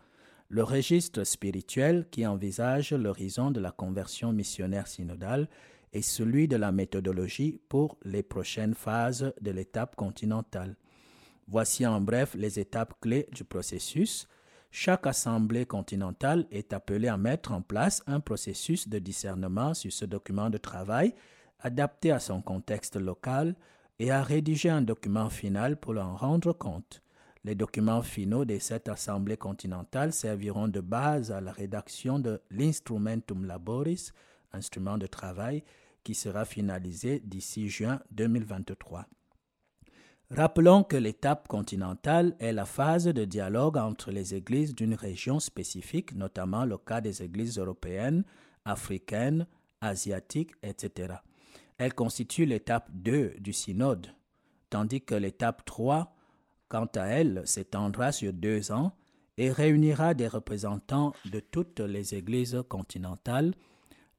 Le 0.47 0.63
registre 0.63 1.25
spirituel 1.25 2.07
qui 2.09 2.25
envisage 2.25 2.93
l'horizon 2.93 3.51
de 3.51 3.59
la 3.59 3.71
conversion 3.71 4.31
missionnaire 4.31 4.87
synodale 4.87 5.49
et 5.91 6.01
celui 6.01 6.47
de 6.47 6.55
la 6.55 6.71
méthodologie 6.71 7.59
pour 7.67 7.97
les 8.05 8.23
prochaines 8.23 8.73
phases 8.73 9.33
de 9.41 9.51
l'étape 9.51 9.97
continentale. 9.97 10.77
Voici 11.45 11.85
en 11.85 11.99
bref 11.99 12.35
les 12.35 12.57
étapes 12.57 12.93
clés 13.01 13.27
du 13.33 13.43
processus 13.43 14.29
chaque 14.71 15.07
assemblée 15.07 15.65
continentale 15.65 16.45
est 16.51 16.73
appelée 16.73 17.07
à 17.07 17.17
mettre 17.17 17.51
en 17.51 17.61
place 17.61 18.03
un 18.05 18.19
processus 18.19 18.87
de 18.87 18.99
discernement 18.99 19.73
sur 19.73 19.91
ce 19.91 20.05
document 20.05 20.49
de 20.49 20.57
travail 20.57 21.15
adapté 21.59 22.11
à 22.11 22.19
son 22.19 22.41
contexte 22.41 22.95
local 22.95 23.55
et 23.97 24.11
à 24.11 24.23
rédiger 24.23 24.69
un 24.69 24.81
document 24.81 25.29
final 25.29 25.77
pour 25.77 25.97
en 25.97 26.15
rendre 26.15 26.53
compte. 26.53 27.01
Les 27.43 27.55
documents 27.55 28.01
finaux 28.01 28.45
de 28.45 28.59
cette 28.59 28.89
assemblée 28.89 29.37
continentale 29.37 30.13
serviront 30.13 30.67
de 30.67 30.81
base 30.81 31.31
à 31.31 31.41
la 31.41 31.51
rédaction 31.51 32.19
de 32.19 32.41
l'Instrumentum 32.51 33.45
Laboris, 33.45 34.13
instrument 34.53 34.97
de 34.97 35.07
travail, 35.07 35.63
qui 36.03 36.15
sera 36.15 36.45
finalisé 36.45 37.21
d'ici 37.25 37.69
juin 37.69 38.01
2023. 38.11 39.05
Rappelons 40.31 40.83
que 40.83 40.95
l'étape 40.95 41.47
continentale 41.47 42.35
est 42.39 42.53
la 42.53 42.65
phase 42.65 43.05
de 43.05 43.25
dialogue 43.25 43.77
entre 43.77 44.11
les 44.11 44.35
églises 44.35 44.75
d'une 44.75 44.93
région 44.93 45.39
spécifique, 45.39 46.13
notamment 46.13 46.65
le 46.65 46.77
cas 46.77 47.01
des 47.01 47.23
églises 47.23 47.57
européennes, 47.57 48.23
africaines, 48.63 49.47
asiatiques, 49.81 50.51
etc. 50.61 51.15
Elle 51.79 51.95
constitue 51.95 52.45
l'étape 52.45 52.89
2 52.91 53.37
du 53.39 53.53
synode, 53.53 54.13
tandis 54.69 55.01
que 55.01 55.15
l'étape 55.15 55.65
3, 55.65 56.15
quant 56.67 56.89
à 56.95 57.05
elle, 57.05 57.41
s'étendra 57.45 58.11
sur 58.11 58.31
deux 58.31 58.71
ans 58.71 58.91
et 59.39 59.51
réunira 59.51 60.13
des 60.13 60.27
représentants 60.27 61.13
de 61.25 61.39
toutes 61.39 61.79
les 61.79 62.13
églises 62.13 62.61
continentales 62.69 63.55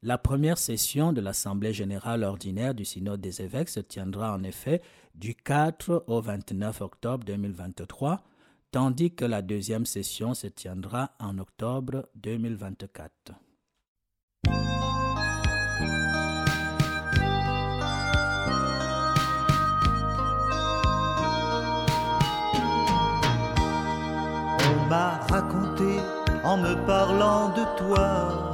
la 0.03 0.17
première 0.17 0.57
session 0.57 1.13
de 1.13 1.21
l'Assemblée 1.21 1.75
générale 1.75 2.25
ordinaire 2.25 2.75
du 2.75 2.87
Synode 2.87 3.21
des 3.21 3.43
évêques 3.43 3.69
se 3.69 3.81
tiendra 3.81 4.33
en 4.33 4.43
effet 4.45 4.81
du 5.15 5.35
4 5.35 6.05
au 6.07 6.21
29 6.21 6.81
octobre 6.81 7.25
2023, 7.25 8.23
tandis 8.71 9.15
que 9.15 9.25
la 9.25 9.43
deuxième 9.43 9.87
session 9.87 10.35
se 10.35 10.47
tiendra 10.47 11.13
en 11.19 11.39
octobre 11.39 12.09
2024. 12.17 13.33
On 24.63 24.89
m'a 24.89 25.19
raconté 25.29 26.01
en 26.45 26.57
me 26.57 26.75
parlant 26.87 27.51
de 27.51 27.65
toi 27.77 28.51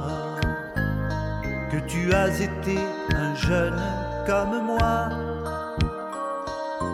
que 1.71 1.77
tu 1.87 2.13
as 2.13 2.39
été 2.39 2.77
un 3.15 3.35
jeune 3.35 3.81
comme 4.25 4.65
moi. 4.65 5.36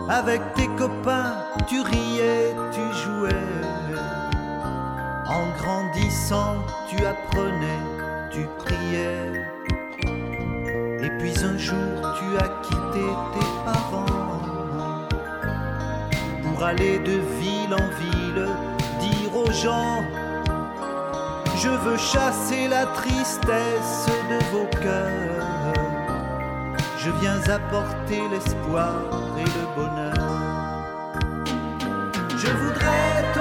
Avec 0.08 0.40
tes 0.54 0.68
copains, 0.76 1.34
tu 1.66 1.80
riais, 1.80 2.54
tu 2.72 2.80
jouais. 3.02 3.30
En 5.26 5.46
grandissant, 5.58 6.56
tu 6.88 6.96
apprenais, 7.04 7.82
tu 8.30 8.46
priais. 8.58 9.32
Et 11.02 11.10
puis 11.18 11.34
un 11.44 11.56
jour, 11.56 12.14
tu 12.18 12.36
as 12.36 12.48
quitté 12.62 13.06
tes 13.34 13.50
parents 13.64 14.06
pour 16.42 16.62
aller 16.62 16.98
de 16.98 17.18
ville 17.40 17.74
en 17.74 17.88
ville, 17.98 18.48
dire 19.00 19.36
aux 19.36 19.52
gens 19.52 20.04
je 21.64 21.70
veux 21.70 21.96
chasser 21.96 22.68
la 22.68 22.84
tristesse 22.86 24.06
de 24.28 24.38
vos 24.52 24.66
cœurs. 24.82 25.53
Je 27.04 27.10
viens 27.20 27.38
apporter 27.50 28.22
l'espoir 28.30 28.94
et 29.36 29.44
le 29.44 29.64
bonheur. 29.76 30.14
Je 32.30 32.48
voudrais 32.48 33.32
te 33.34 33.40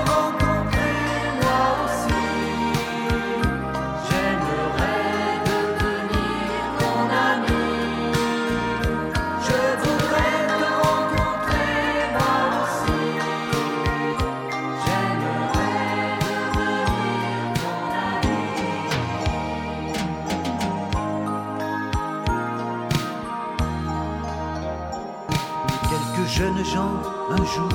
jeunes 26.36 26.66
gens 26.66 26.96
un 27.30 27.46
jour 27.54 27.70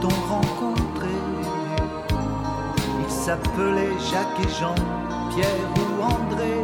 t'ont 0.00 0.20
rencontré. 0.32 1.14
Ils 3.02 3.10
s'appelaient 3.10 3.98
Jacques 4.10 4.40
et 4.44 4.52
Jean, 4.60 4.76
Pierre 5.30 5.70
ou 5.80 6.02
André. 6.14 6.56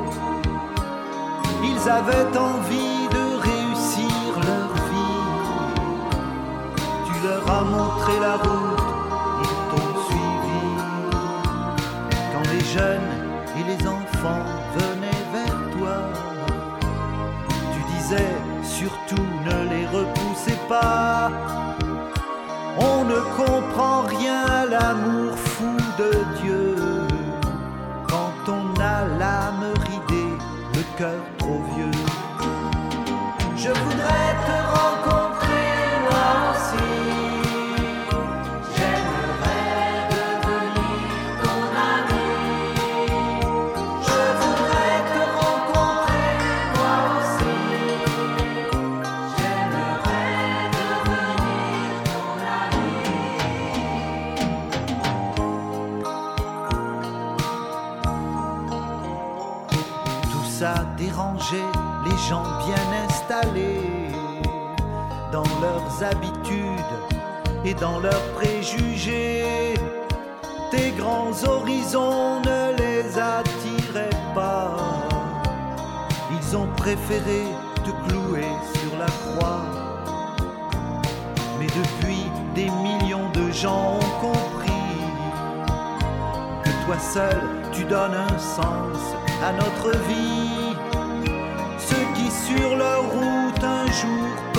Ils 1.65 1.89
avaient 1.89 2.33
envie 2.39 3.09
de 3.17 3.25
réussir 3.49 4.31
leur 4.49 4.71
vie. 4.91 5.25
Tu 7.07 7.15
leur 7.27 7.45
as 7.59 7.65
montré 7.65 8.13
la 8.21 8.37
route, 8.45 8.85
ils 9.47 9.61
t'ont 9.71 9.93
suivi. 10.07 10.65
Quand 12.33 12.47
les 12.53 12.65
jeunes 12.77 13.13
et 13.59 13.65
les 13.71 13.89
enfants 13.89 14.47
venaient 14.77 15.27
vers 15.37 15.61
toi, 15.77 15.97
tu 17.73 17.81
disais 17.95 18.33
surtout 18.63 19.32
On 22.79 23.05
ne 23.05 23.21
comprend 23.37 24.03
rien 24.03 24.65
l'amour 24.71 25.37
fou 25.37 25.77
de 25.99 26.11
Dieu. 26.43 26.77
Quand 28.09 28.49
on 28.49 28.81
a 28.81 29.05
l'âme 29.19 29.73
ridée, 29.87 30.37
le 30.75 30.99
cœur 30.99 31.32
et 67.65 67.75
dans 67.75 68.01
leurs 68.01 68.33
préjugés. 68.35 69.75
Tes 70.71 70.91
grands 70.93 71.33
horizons 71.45 72.41
ne 72.41 72.77
les 72.77 73.19
attiraient 73.19 74.19
pas. 74.35 74.77
Ils 76.31 76.57
ont 76.57 76.69
préféré 76.77 77.43
te 77.85 77.91
clouer 78.09 78.53
sur 78.75 78.99
la 78.99 79.07
croix. 79.07 79.65
Mais 81.61 81.67
depuis, 81.67 82.25
des 82.55 82.71
millions 82.71 83.31
de 83.33 83.53
gens 83.53 83.99
ont 83.99 84.21
compris 84.21 84.73
que 86.65 86.71
toi 86.85 86.99
seul, 86.99 87.41
tu 87.73 87.85
donnes 87.85 88.15
un 88.15 88.39
sens 88.39 88.99
à 89.43 89.53
notre 89.53 89.91
vie. 90.09 90.75
Ceux 91.79 92.07
qui 92.15 92.31
sur 92.31 92.77
leur 92.77 93.03
route 93.03 93.63
un 93.63 93.87
jour 93.87 94.52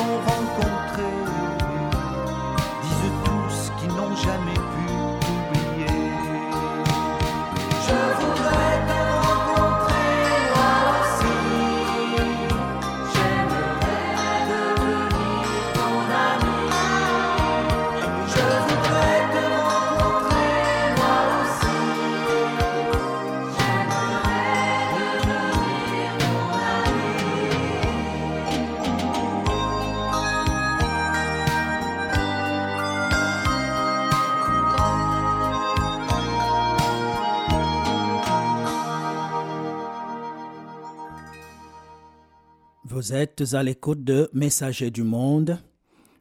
Vous 43.04 43.14
êtes 43.14 43.54
à 43.54 43.64
l'écoute 43.64 44.06
de 44.06 44.30
Messager 44.32 44.90
du 44.90 45.04
Monde. 45.04 45.60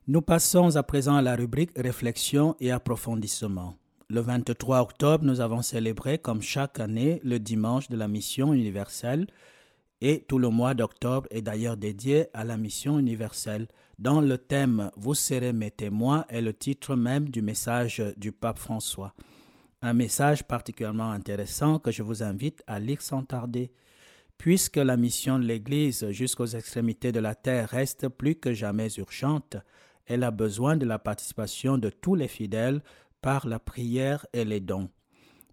Nous 0.09 0.21
passons 0.21 0.75
à 0.75 0.83
présent 0.83 1.15
à 1.15 1.23
la 1.23 1.37
rubrique 1.37 1.71
Réflexion 1.77 2.57
et 2.59 2.73
approfondissement. 2.73 3.77
Le 4.09 4.21
23 4.21 4.81
octobre, 4.81 5.25
nous 5.25 5.41
avons 5.41 5.63
célébré, 5.63 6.19
comme 6.19 6.43
chaque 6.43 6.81
année, 6.81 7.21
le 7.23 7.39
dimanche 7.39 7.89
de 7.89 7.97
la 7.97 8.09
mission 8.09 8.53
universelle. 8.53 9.29
Et 10.01 10.25
tout 10.27 10.41
le 10.41 10.49
mois 10.49 10.75
d'octobre 10.75 11.29
est 11.31 11.43
d'ailleurs 11.43 11.77
dédié 11.77 12.27
à 12.35 12.43
la 12.43 12.57
mission 12.57 12.99
universelle, 12.99 13.69
dont 14.01 14.21
le 14.21 14.37
thème 14.37 14.91
Vous 14.97 15.15
serez 15.15 15.53
mes 15.53 15.71
témoins 15.71 16.25
est 16.31 16.43
le 16.43 16.53
titre 16.53 16.97
même 16.97 17.29
du 17.29 17.43
message 17.43 18.03
du 18.17 18.33
pape 18.33 18.59
François. 18.59 19.15
Un 19.83 19.93
message 19.93 20.43
particulièrement 20.43 21.13
intéressant 21.13 21.79
que 21.79 21.93
je 21.93 22.03
vous 22.03 22.25
invite 22.25 22.65
à 22.67 22.81
lire 22.81 23.03
sans 23.03 23.23
tarder. 23.23 23.71
Puisque 24.43 24.79
la 24.79 24.97
mission 24.97 25.39
de 25.39 25.45
l'Église 25.45 26.11
jusqu'aux 26.11 26.47
extrémités 26.47 27.13
de 27.13 27.21
la 27.21 27.37
terre 27.37 27.69
reste 27.69 28.09
plus 28.09 28.35
que 28.35 28.53
jamais 28.53 28.89
urgente, 28.95 29.57
elle 30.05 30.25
a 30.25 30.33
besoin 30.33 30.77
de 30.77 30.85
la 30.85 30.99
participation 30.99 31.79
de 31.79 31.91
tous 31.91 32.17
les 32.17 32.27
fidèles 32.27 32.83
par 33.21 33.47
la 33.47 33.61
prière 33.61 34.27
et 34.33 34.45
les 34.45 34.59
dons. 34.59 34.91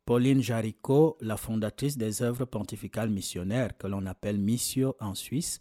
Pauline 0.05 0.41
Jaricot, 0.41 1.17
la 1.21 1.37
fondatrice 1.37 1.99
des 1.99 2.23
œuvres 2.23 2.45
pontificales 2.45 3.11
missionnaires 3.11 3.77
que 3.77 3.85
l'on 3.85 4.07
appelle 4.07 4.39
Missio 4.39 4.95
en 4.99 5.13
Suisse, 5.13 5.59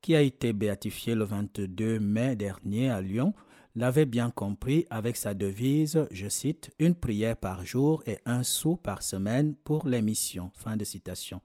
qui 0.00 0.16
a 0.16 0.22
été 0.22 0.54
béatifiée 0.54 1.14
le 1.14 1.24
22 1.24 2.00
mai 2.00 2.34
dernier 2.34 2.88
à 2.88 3.02
Lyon, 3.02 3.34
l'avait 3.76 4.06
bien 4.06 4.30
compris 4.30 4.86
avec 4.88 5.18
sa 5.18 5.34
devise, 5.34 6.06
je 6.10 6.30
cite, 6.30 6.70
une 6.78 6.94
prière 6.94 7.36
par 7.36 7.66
jour 7.66 8.02
et 8.06 8.20
un 8.24 8.42
sou 8.42 8.76
par 8.76 9.02
semaine 9.02 9.54
pour 9.54 9.86
les 9.86 10.00
missions. 10.00 10.50
Fin 10.54 10.78
de 10.78 10.84
citation. 10.86 11.42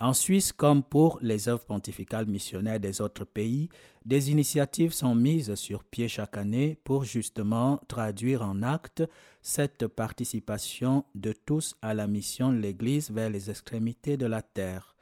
En 0.00 0.12
Suisse, 0.12 0.52
comme 0.52 0.84
pour 0.84 1.18
les 1.22 1.48
œuvres 1.48 1.64
pontificales 1.64 2.26
missionnaires 2.26 2.78
des 2.78 3.00
autres 3.00 3.24
pays, 3.24 3.68
des 4.04 4.30
initiatives 4.30 4.92
sont 4.92 5.16
mises 5.16 5.56
sur 5.56 5.82
pied 5.82 6.06
chaque 6.06 6.36
année 6.36 6.78
pour 6.84 7.02
justement 7.02 7.80
traduire 7.88 8.42
en 8.42 8.62
actes 8.62 9.02
cette 9.42 9.88
participation 9.88 11.04
de 11.16 11.32
tous 11.32 11.74
à 11.82 11.94
la 11.94 12.06
mission 12.06 12.52
de 12.52 12.58
l'Église 12.58 13.10
vers 13.10 13.28
les 13.28 13.50
extrémités 13.50 14.16
de 14.16 14.26
la 14.26 14.40
terre. 14.40 14.94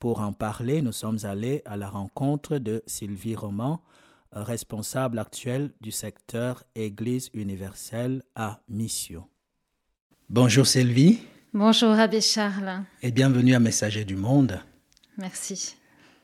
Pour 0.00 0.20
en 0.20 0.32
parler, 0.32 0.82
nous 0.82 0.92
sommes 0.92 1.18
allés 1.22 1.62
à 1.64 1.76
la 1.76 1.88
rencontre 1.88 2.58
de 2.58 2.82
Sylvie 2.86 3.36
Roman, 3.36 3.82
responsable 4.32 5.20
actuelle 5.20 5.70
du 5.80 5.92
secteur 5.92 6.64
Église 6.74 7.30
universelle 7.34 8.24
à 8.34 8.62
Mission. 8.68 9.28
Bonjour 10.28 10.66
Sylvie. 10.66 11.20
Bonjour 11.52 11.90
Abbé 11.90 12.20
Charles. 12.20 12.84
Et 13.02 13.10
bienvenue 13.10 13.56
à 13.56 13.58
Messager 13.58 14.04
du 14.04 14.14
Monde. 14.14 14.60
Merci. 15.18 15.74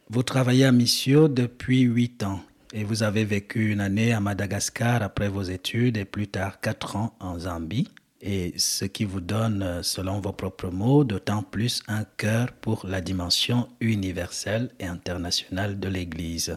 Vous 0.08 0.22
travaillez 0.22 0.64
à 0.64 0.70
Missio 0.70 1.26
depuis 1.26 1.80
huit 1.80 2.22
ans 2.22 2.40
et 2.72 2.84
vous 2.84 3.02
avez 3.02 3.24
vécu 3.24 3.72
une 3.72 3.80
année 3.80 4.12
à 4.12 4.20
Madagascar 4.20 5.02
après 5.02 5.28
vos 5.28 5.42
études 5.42 5.96
et 5.96 6.04
plus 6.04 6.28
tard 6.28 6.60
quatre 6.60 6.94
ans 6.94 7.16
en 7.18 7.40
Zambie. 7.40 7.88
Et 8.20 8.54
ce 8.56 8.84
qui 8.84 9.04
vous 9.04 9.20
donne, 9.20 9.82
selon 9.82 10.20
vos 10.20 10.32
propres 10.32 10.70
mots, 10.70 11.02
d'autant 11.02 11.42
plus 11.42 11.82
un 11.88 12.04
cœur 12.04 12.52
pour 12.52 12.86
la 12.86 13.00
dimension 13.00 13.68
universelle 13.80 14.70
et 14.78 14.86
internationale 14.86 15.80
de 15.80 15.88
l'Église. 15.88 16.56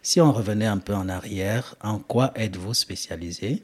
Si 0.00 0.22
on 0.22 0.32
revenait 0.32 0.64
un 0.64 0.78
peu 0.78 0.94
en 0.94 1.10
arrière, 1.10 1.74
en 1.82 1.98
quoi 1.98 2.32
êtes-vous 2.34 2.72
spécialisé? 2.72 3.62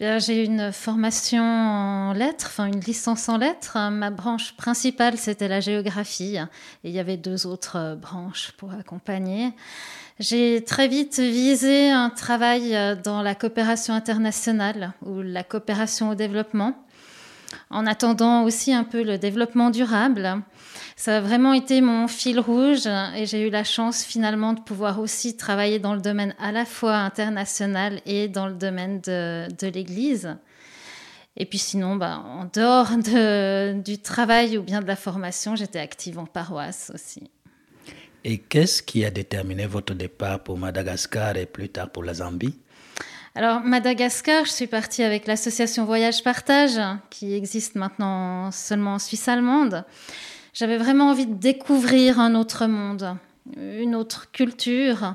J'ai 0.00 0.44
une 0.44 0.72
formation 0.72 1.44
en 1.44 2.12
lettres, 2.14 2.46
enfin 2.48 2.64
une 2.66 2.80
licence 2.80 3.28
en 3.28 3.36
lettres. 3.36 3.76
Ma 3.90 4.10
branche 4.10 4.54
principale, 4.56 5.18
c'était 5.18 5.46
la 5.46 5.60
géographie. 5.60 6.38
Et 6.84 6.88
il 6.88 6.90
y 6.90 6.98
avait 6.98 7.18
deux 7.18 7.46
autres 7.46 7.98
branches 8.00 8.52
pour 8.56 8.72
accompagner. 8.72 9.52
J'ai 10.18 10.64
très 10.64 10.88
vite 10.88 11.18
visé 11.18 11.90
un 11.90 12.08
travail 12.08 12.74
dans 13.04 13.20
la 13.20 13.34
coopération 13.34 13.92
internationale 13.92 14.92
ou 15.04 15.20
la 15.20 15.44
coopération 15.44 16.10
au 16.10 16.14
développement, 16.14 16.82
en 17.68 17.86
attendant 17.86 18.44
aussi 18.44 18.72
un 18.72 18.84
peu 18.84 19.02
le 19.02 19.18
développement 19.18 19.68
durable. 19.68 20.40
Ça 21.00 21.16
a 21.16 21.20
vraiment 21.22 21.54
été 21.54 21.80
mon 21.80 22.08
fil 22.08 22.38
rouge 22.38 22.86
et 23.16 23.24
j'ai 23.24 23.46
eu 23.46 23.48
la 23.48 23.64
chance 23.64 24.04
finalement 24.04 24.52
de 24.52 24.60
pouvoir 24.60 25.00
aussi 25.00 25.34
travailler 25.34 25.78
dans 25.78 25.94
le 25.94 26.02
domaine 26.02 26.34
à 26.38 26.52
la 26.52 26.66
fois 26.66 26.96
international 26.96 28.02
et 28.04 28.28
dans 28.28 28.46
le 28.46 28.52
domaine 28.52 29.00
de, 29.00 29.48
de 29.50 29.66
l'Église. 29.68 30.36
Et 31.38 31.46
puis 31.46 31.56
sinon, 31.56 31.96
bah, 31.96 32.18
en 32.18 32.44
dehors 32.52 32.90
de, 32.98 33.80
du 33.80 33.96
travail 33.96 34.58
ou 34.58 34.62
bien 34.62 34.82
de 34.82 34.86
la 34.86 34.94
formation, 34.94 35.56
j'étais 35.56 35.78
active 35.78 36.18
en 36.18 36.26
paroisse 36.26 36.92
aussi. 36.94 37.30
Et 38.22 38.36
qu'est-ce 38.36 38.82
qui 38.82 39.02
a 39.06 39.10
déterminé 39.10 39.64
votre 39.64 39.94
départ 39.94 40.40
pour 40.40 40.58
Madagascar 40.58 41.34
et 41.38 41.46
plus 41.46 41.70
tard 41.70 41.88
pour 41.88 42.04
la 42.04 42.12
Zambie? 42.12 42.58
Alors, 43.34 43.60
Madagascar, 43.60 44.44
je 44.44 44.50
suis 44.50 44.66
partie 44.66 45.02
avec 45.02 45.26
l'association 45.26 45.86
Voyage 45.86 46.22
Partage, 46.22 46.78
qui 47.08 47.32
existe 47.32 47.76
maintenant 47.76 48.50
seulement 48.50 48.96
en 48.96 48.98
Suisse 48.98 49.28
allemande. 49.28 49.86
J'avais 50.60 50.76
vraiment 50.76 51.08
envie 51.08 51.24
de 51.24 51.32
découvrir 51.32 52.20
un 52.20 52.34
autre 52.34 52.66
monde, 52.66 53.16
une 53.56 53.94
autre 53.94 54.30
culture. 54.30 55.14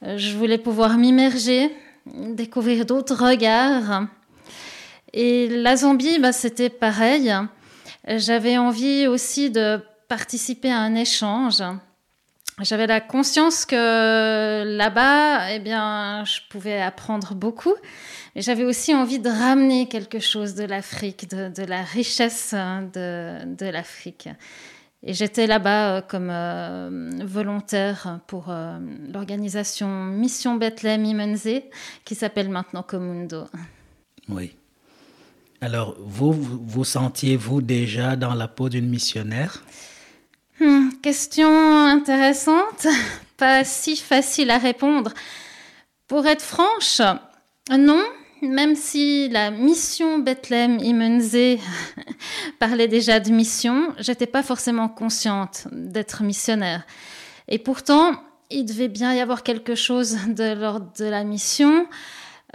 Je 0.00 0.34
voulais 0.34 0.56
pouvoir 0.56 0.96
m'immerger, 0.96 1.70
découvrir 2.06 2.86
d'autres 2.86 3.22
regards. 3.22 4.06
Et 5.12 5.46
la 5.48 5.76
Zambie, 5.76 6.18
bah, 6.18 6.32
c'était 6.32 6.70
pareil. 6.70 7.30
J'avais 8.06 8.56
envie 8.56 9.06
aussi 9.06 9.50
de 9.50 9.78
participer 10.08 10.70
à 10.70 10.78
un 10.78 10.94
échange. 10.94 11.62
J'avais 12.62 12.86
la 12.86 13.02
conscience 13.02 13.66
que 13.66 14.64
là-bas, 14.64 15.52
eh 15.52 15.58
bien, 15.58 16.24
je 16.24 16.40
pouvais 16.48 16.80
apprendre 16.80 17.34
beaucoup. 17.34 17.74
Mais 18.34 18.40
j'avais 18.40 18.64
aussi 18.64 18.94
envie 18.94 19.18
de 19.18 19.28
ramener 19.28 19.86
quelque 19.86 20.18
chose 20.18 20.54
de 20.54 20.64
l'Afrique, 20.64 21.28
de, 21.28 21.64
la 21.64 21.82
richesse 21.82 22.54
de 22.54 23.70
l'Afrique. 23.70 24.30
Et 25.04 25.14
j'étais 25.14 25.46
là-bas 25.46 26.02
comme 26.02 26.28
euh, 26.30 27.10
volontaire 27.24 28.18
pour 28.26 28.46
euh, 28.48 28.78
l'organisation 29.12 29.88
Mission 30.06 30.56
Bethlehem 30.56 31.04
Imenze, 31.04 31.48
qui 32.04 32.14
s'appelle 32.14 32.48
maintenant 32.48 32.82
Comundo. 32.82 33.44
Oui. 34.28 34.56
Alors, 35.60 35.96
vous, 36.00 36.32
vous, 36.32 36.60
vous 36.64 36.84
sentiez-vous 36.84 37.62
déjà 37.62 38.16
dans 38.16 38.34
la 38.34 38.48
peau 38.48 38.68
d'une 38.68 38.88
missionnaire? 38.88 39.62
Hmm, 40.60 40.90
question 41.00 41.48
intéressante, 41.86 42.86
pas 43.36 43.62
si 43.62 43.96
facile 43.96 44.50
à 44.50 44.58
répondre. 44.58 45.12
Pour 46.08 46.26
être 46.26 46.42
franche, 46.42 47.00
non, 47.70 48.02
même 48.42 48.74
si 48.74 49.28
la 49.28 49.50
mission 49.50 50.18
Bethlehem 50.18 50.78
Imenze 50.80 51.60
parlait 52.58 52.88
déjà 52.88 53.20
de 53.20 53.30
mission, 53.30 53.94
j'étais 53.98 54.26
pas 54.26 54.42
forcément 54.42 54.88
consciente 54.88 55.68
d'être 55.72 56.22
missionnaire. 56.22 56.86
Et 57.48 57.58
pourtant, 57.58 58.12
il 58.50 58.64
devait 58.64 58.88
bien 58.88 59.14
y 59.14 59.20
avoir 59.20 59.42
quelque 59.42 59.74
chose 59.74 60.16
de 60.28 60.54
l'ordre 60.54 60.92
de 60.98 61.04
la 61.04 61.24
mission, 61.24 61.86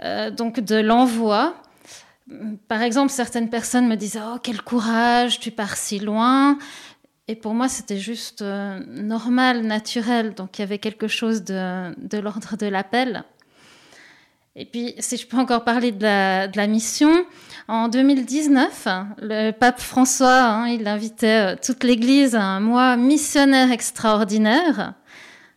euh, 0.02 0.30
donc 0.30 0.60
de 0.60 0.76
l'envoi. 0.76 1.54
Par 2.68 2.82
exemple, 2.82 3.12
certaines 3.12 3.50
personnes 3.50 3.86
me 3.86 3.96
disaient 3.96 4.20
Oh, 4.24 4.38
quel 4.42 4.62
courage, 4.62 5.40
tu 5.40 5.50
pars 5.50 5.76
si 5.76 5.98
loin. 5.98 6.58
Et 7.26 7.36
pour 7.36 7.54
moi, 7.54 7.68
c'était 7.68 7.98
juste 7.98 8.42
euh, 8.42 8.80
normal, 8.88 9.62
naturel. 9.62 10.34
Donc 10.34 10.58
il 10.58 10.62
y 10.62 10.64
avait 10.64 10.78
quelque 10.78 11.08
chose 11.08 11.44
de, 11.44 11.94
de 11.98 12.18
l'ordre 12.18 12.56
de 12.56 12.66
l'appel. 12.66 13.24
Et 14.56 14.66
puis, 14.66 14.94
si 15.00 15.16
je 15.16 15.26
peux 15.26 15.36
encore 15.36 15.64
parler 15.64 15.90
de 15.90 16.04
la, 16.04 16.66
mission, 16.68 17.26
en 17.66 17.88
2019, 17.88 18.86
le 19.18 19.50
pape 19.50 19.80
François, 19.80 20.42
hein, 20.42 20.68
il 20.68 20.86
invitait 20.86 21.54
euh, 21.54 21.56
toute 21.60 21.82
l'Église 21.82 22.36
à 22.36 22.42
un 22.42 22.60
mois 22.60 22.96
missionnaire 22.96 23.72
extraordinaire. 23.72 24.94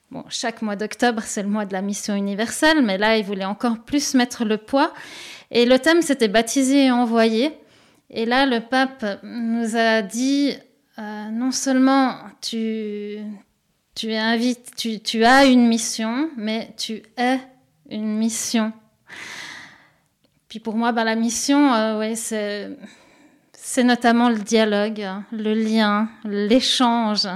Bon, 0.09 0.23
chaque 0.29 0.63
mois 0.63 0.75
d'octobre, 0.75 1.21
c'est 1.23 1.43
le 1.43 1.47
mois 1.47 1.65
de 1.65 1.73
la 1.73 1.83
mission 1.83 2.15
universelle, 2.15 2.81
mais 2.81 2.97
là, 2.97 3.17
il 3.17 3.23
voulait 3.23 3.45
encore 3.45 3.83
plus 3.83 4.15
mettre 4.15 4.45
le 4.45 4.57
poids. 4.57 4.91
Et 5.51 5.67
le 5.67 5.77
thème, 5.77 6.01
c'était 6.01 6.27
baptiser 6.27 6.85
et 6.85 6.91
envoyer. 6.91 7.51
Et 8.09 8.25
là, 8.25 8.47
le 8.47 8.61
pape 8.61 9.05
nous 9.21 9.75
a 9.75 10.01
dit, 10.01 10.53
euh, 10.97 11.29
non 11.29 11.51
seulement 11.51 12.15
tu 12.41 13.19
as 14.15 15.45
une 15.45 15.67
mission, 15.67 16.31
mais 16.35 16.73
tu 16.77 17.03
es 17.15 17.39
une 17.91 18.17
mission. 18.17 18.73
Puis 20.49 20.59
pour 20.59 20.75
moi, 20.75 20.91
ben, 20.91 21.03
la 21.03 21.15
mission, 21.15 21.73
euh, 21.73 21.99
ouais, 21.99 22.15
c'est, 22.15 22.69
c'est 23.53 23.83
notamment 23.83 24.29
le 24.29 24.39
dialogue, 24.39 25.05
le 25.31 25.53
lien, 25.53 26.09
l'échange. 26.23 27.27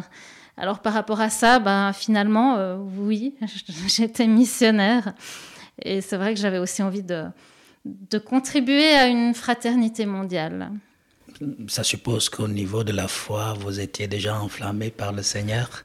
Alors 0.57 0.79
par 0.79 0.93
rapport 0.93 1.19
à 1.19 1.29
ça, 1.29 1.59
ben, 1.59 1.91
finalement, 1.93 2.55
euh, 2.57 2.77
oui, 2.97 3.35
j'étais 3.87 4.27
missionnaire. 4.27 5.13
Et 5.81 6.01
c'est 6.01 6.17
vrai 6.17 6.33
que 6.33 6.39
j'avais 6.39 6.59
aussi 6.59 6.83
envie 6.83 7.03
de, 7.03 7.25
de 7.85 8.17
contribuer 8.17 8.93
à 8.93 9.07
une 9.07 9.33
fraternité 9.33 10.05
mondiale. 10.05 10.71
Ça 11.67 11.83
suppose 11.83 12.29
qu'au 12.29 12.47
niveau 12.47 12.83
de 12.83 12.91
la 12.91 13.07
foi, 13.07 13.53
vous 13.59 13.79
étiez 13.79 14.07
déjà 14.07 14.39
enflammé 14.39 14.91
par 14.91 15.11
le 15.11 15.23
Seigneur? 15.23 15.83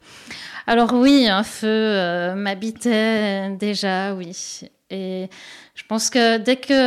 Alors 0.66 0.92
oui, 0.92 1.28
un 1.28 1.44
feu 1.44 1.68
euh, 1.68 2.34
m'habitait 2.34 3.50
déjà, 3.50 4.14
oui. 4.14 4.60
Et 4.90 5.28
je 5.76 5.84
pense 5.84 6.10
que 6.10 6.38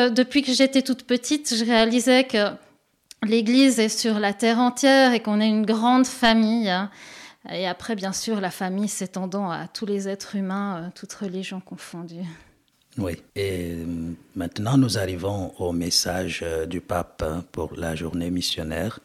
depuis 0.09 0.41
que 0.41 0.51
j'étais 0.51 0.81
toute 0.81 1.03
petite, 1.03 1.55
je 1.55 1.63
réalisais 1.63 2.25
que 2.25 2.47
l'Église 3.23 3.79
est 3.79 3.87
sur 3.87 4.19
la 4.19 4.33
terre 4.33 4.59
entière 4.59 5.13
et 5.13 5.21
qu'on 5.21 5.39
est 5.39 5.47
une 5.47 5.65
grande 5.65 6.07
famille. 6.07 6.73
Et 7.51 7.67
après, 7.67 7.95
bien 7.95 8.11
sûr, 8.11 8.41
la 8.41 8.49
famille 8.49 8.89
s'étendant 8.89 9.49
à 9.49 9.67
tous 9.67 9.85
les 9.85 10.09
êtres 10.09 10.35
humains, 10.35 10.83
euh, 10.83 10.89
toutes 10.93 11.13
religions 11.13 11.61
confondues. 11.61 12.25
Oui, 12.97 13.13
et 13.35 13.77
maintenant 14.35 14.77
nous 14.77 14.97
arrivons 14.97 15.53
au 15.57 15.71
message 15.71 16.41
euh, 16.43 16.65
du 16.65 16.81
pape 16.81 17.23
pour 17.51 17.75
la 17.77 17.95
journée 17.95 18.29
missionnaire. 18.29 18.99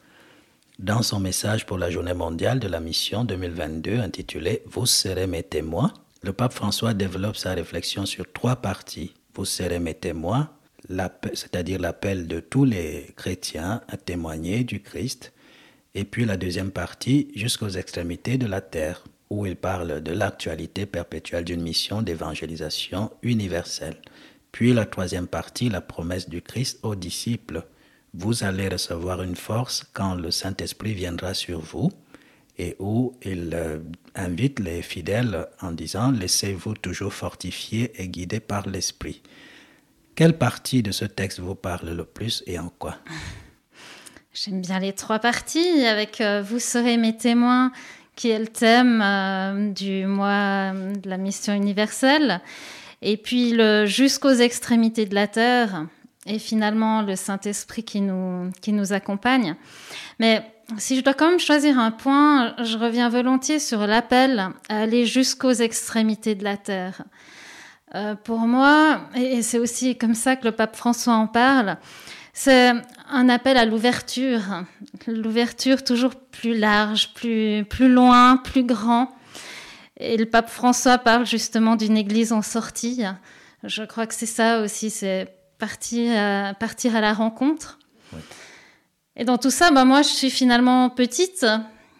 Dans 0.79 1.01
son 1.01 1.21
message 1.21 1.65
pour 1.65 1.77
la 1.77 1.89
journée 1.89 2.13
mondiale 2.13 2.59
de 2.59 2.67
la 2.67 2.81
mission 2.81 3.23
2022 3.23 3.99
intitulé 3.99 4.63
Vous 4.65 4.85
serez 4.85 5.27
mes 5.27 5.43
témoins, 5.43 5.93
le 6.21 6.33
pape 6.33 6.53
François 6.53 6.93
développe 6.93 7.37
sa 7.37 7.53
réflexion 7.53 8.05
sur 8.05 8.25
trois 8.33 8.57
parties. 8.57 9.13
Vous 9.35 9.43
serez 9.45 9.79
mes 9.79 9.93
témoins, 9.93 10.49
c'est-à-dire 11.33 11.79
l'appel 11.79 12.27
de 12.27 12.39
tous 12.39 12.63
les 12.63 13.13
chrétiens 13.17 13.81
à 13.89 13.97
témoigner 13.97 14.63
du 14.63 14.81
Christ, 14.81 15.33
et 15.93 16.05
puis 16.05 16.23
la 16.23 16.37
deuxième 16.37 16.71
partie 16.71 17.31
jusqu'aux 17.35 17.69
extrémités 17.69 18.37
de 18.37 18.45
la 18.45 18.61
terre, 18.61 19.03
où 19.29 19.45
il 19.45 19.57
parle 19.57 20.01
de 20.01 20.13
l'actualité 20.13 20.85
perpétuelle 20.85 21.43
d'une 21.43 21.61
mission 21.61 22.01
d'évangélisation 22.01 23.11
universelle. 23.23 23.97
Puis 24.53 24.73
la 24.73 24.85
troisième 24.85 25.27
partie, 25.27 25.69
la 25.69 25.81
promesse 25.81 26.29
du 26.29 26.41
Christ 26.41 26.79
aux 26.83 26.95
disciples. 26.95 27.65
Vous 28.13 28.45
allez 28.45 28.69
recevoir 28.69 29.21
une 29.21 29.35
force 29.35 29.83
quand 29.91 30.15
le 30.15 30.31
Saint-Esprit 30.31 30.93
viendra 30.93 31.33
sur 31.33 31.59
vous 31.59 31.91
et 32.57 32.75
où 32.79 33.13
il 33.23 33.51
euh, 33.53 33.79
invite 34.15 34.59
les 34.59 34.81
fidèles 34.81 35.47
en 35.61 35.71
disant 35.71 36.11
Laissez-vous 36.11 36.75
toujours 36.75 37.13
fortifier 37.13 37.91
et 38.01 38.07
guider 38.07 38.39
par 38.39 38.67
l'Esprit. 38.67 39.21
Quelle 40.15 40.37
partie 40.37 40.81
de 40.81 40.91
ce 40.91 41.05
texte 41.05 41.39
vous 41.39 41.55
parle 41.55 41.89
le 41.89 42.05
plus 42.05 42.43
et 42.47 42.57
en 42.57 42.69
quoi? 42.69 42.97
J'aime 44.33 44.61
bien 44.61 44.79
les 44.79 44.93
trois 44.93 45.19
parties 45.19 45.85
avec 45.85 46.21
euh, 46.21 46.41
Vous 46.41 46.59
serez 46.59 46.97
mes 46.97 47.15
témoins, 47.15 47.71
qui 48.15 48.29
est 48.29 48.39
le 48.39 48.47
thème 48.47 49.01
euh, 49.01 49.71
du 49.71 50.05
mois 50.05 50.71
de 50.71 51.09
la 51.09 51.17
mission 51.17 51.53
universelle, 51.53 52.41
et 53.01 53.17
puis 53.17 53.57
Jusqu'aux 53.85 54.33
extrémités 54.33 55.05
de 55.05 55.15
la 55.15 55.27
terre, 55.27 55.85
et 56.25 56.39
finalement 56.39 57.01
le 57.01 57.15
Saint-Esprit 57.15 57.83
qui 57.83 58.01
nous, 58.01 58.51
qui 58.61 58.73
nous 58.73 58.93
accompagne. 58.93 59.55
Mais 60.19 60.43
si 60.77 60.95
je 60.95 61.01
dois 61.01 61.13
quand 61.13 61.29
même 61.29 61.39
choisir 61.39 61.79
un 61.79 61.91
point, 61.91 62.55
je 62.63 62.77
reviens 62.77 63.09
volontiers 63.09 63.59
sur 63.59 63.85
l'appel 63.85 64.49
à 64.69 64.81
aller 64.81 65.05
jusqu'aux 65.05 65.51
extrémités 65.51 66.35
de 66.35 66.43
la 66.43 66.57
terre. 66.57 67.03
Euh, 67.93 68.15
pour 68.15 68.39
moi, 68.39 69.01
et 69.15 69.41
c'est 69.41 69.59
aussi 69.59 69.97
comme 69.97 70.15
ça 70.15 70.35
que 70.35 70.45
le 70.45 70.51
pape 70.51 70.75
François 70.75 71.13
en 71.13 71.27
parle, 71.27 71.77
c'est 72.33 72.73
un 73.09 73.29
appel 73.29 73.57
à 73.57 73.65
l'ouverture, 73.65 74.41
l'ouverture 75.07 75.83
toujours 75.83 76.15
plus 76.15 76.57
large, 76.57 77.13
plus, 77.13 77.63
plus 77.69 77.87
loin, 77.87 78.37
plus 78.37 78.63
grand. 78.63 79.15
Et 79.97 80.17
le 80.17 80.25
pape 80.25 80.49
François 80.49 80.97
parle 80.97 81.25
justement 81.25 81.77
d'une 81.77 81.95
église 81.95 82.33
en 82.33 82.41
sortie. 82.41 83.03
Je 83.63 83.83
crois 83.83 84.07
que 84.07 84.13
c'est 84.13 84.25
ça 84.25 84.61
aussi, 84.61 84.89
c'est 84.89 85.33
partir, 85.57 86.11
partir 86.57 86.97
à 86.97 87.01
la 87.01 87.13
rencontre. 87.13 87.79
Et 89.17 89.23
dans 89.23 89.37
tout 89.37 89.49
ça, 89.49 89.71
bah, 89.71 89.85
moi, 89.85 90.01
je 90.01 90.09
suis 90.09 90.29
finalement 90.29 90.89
petite, 90.89 91.45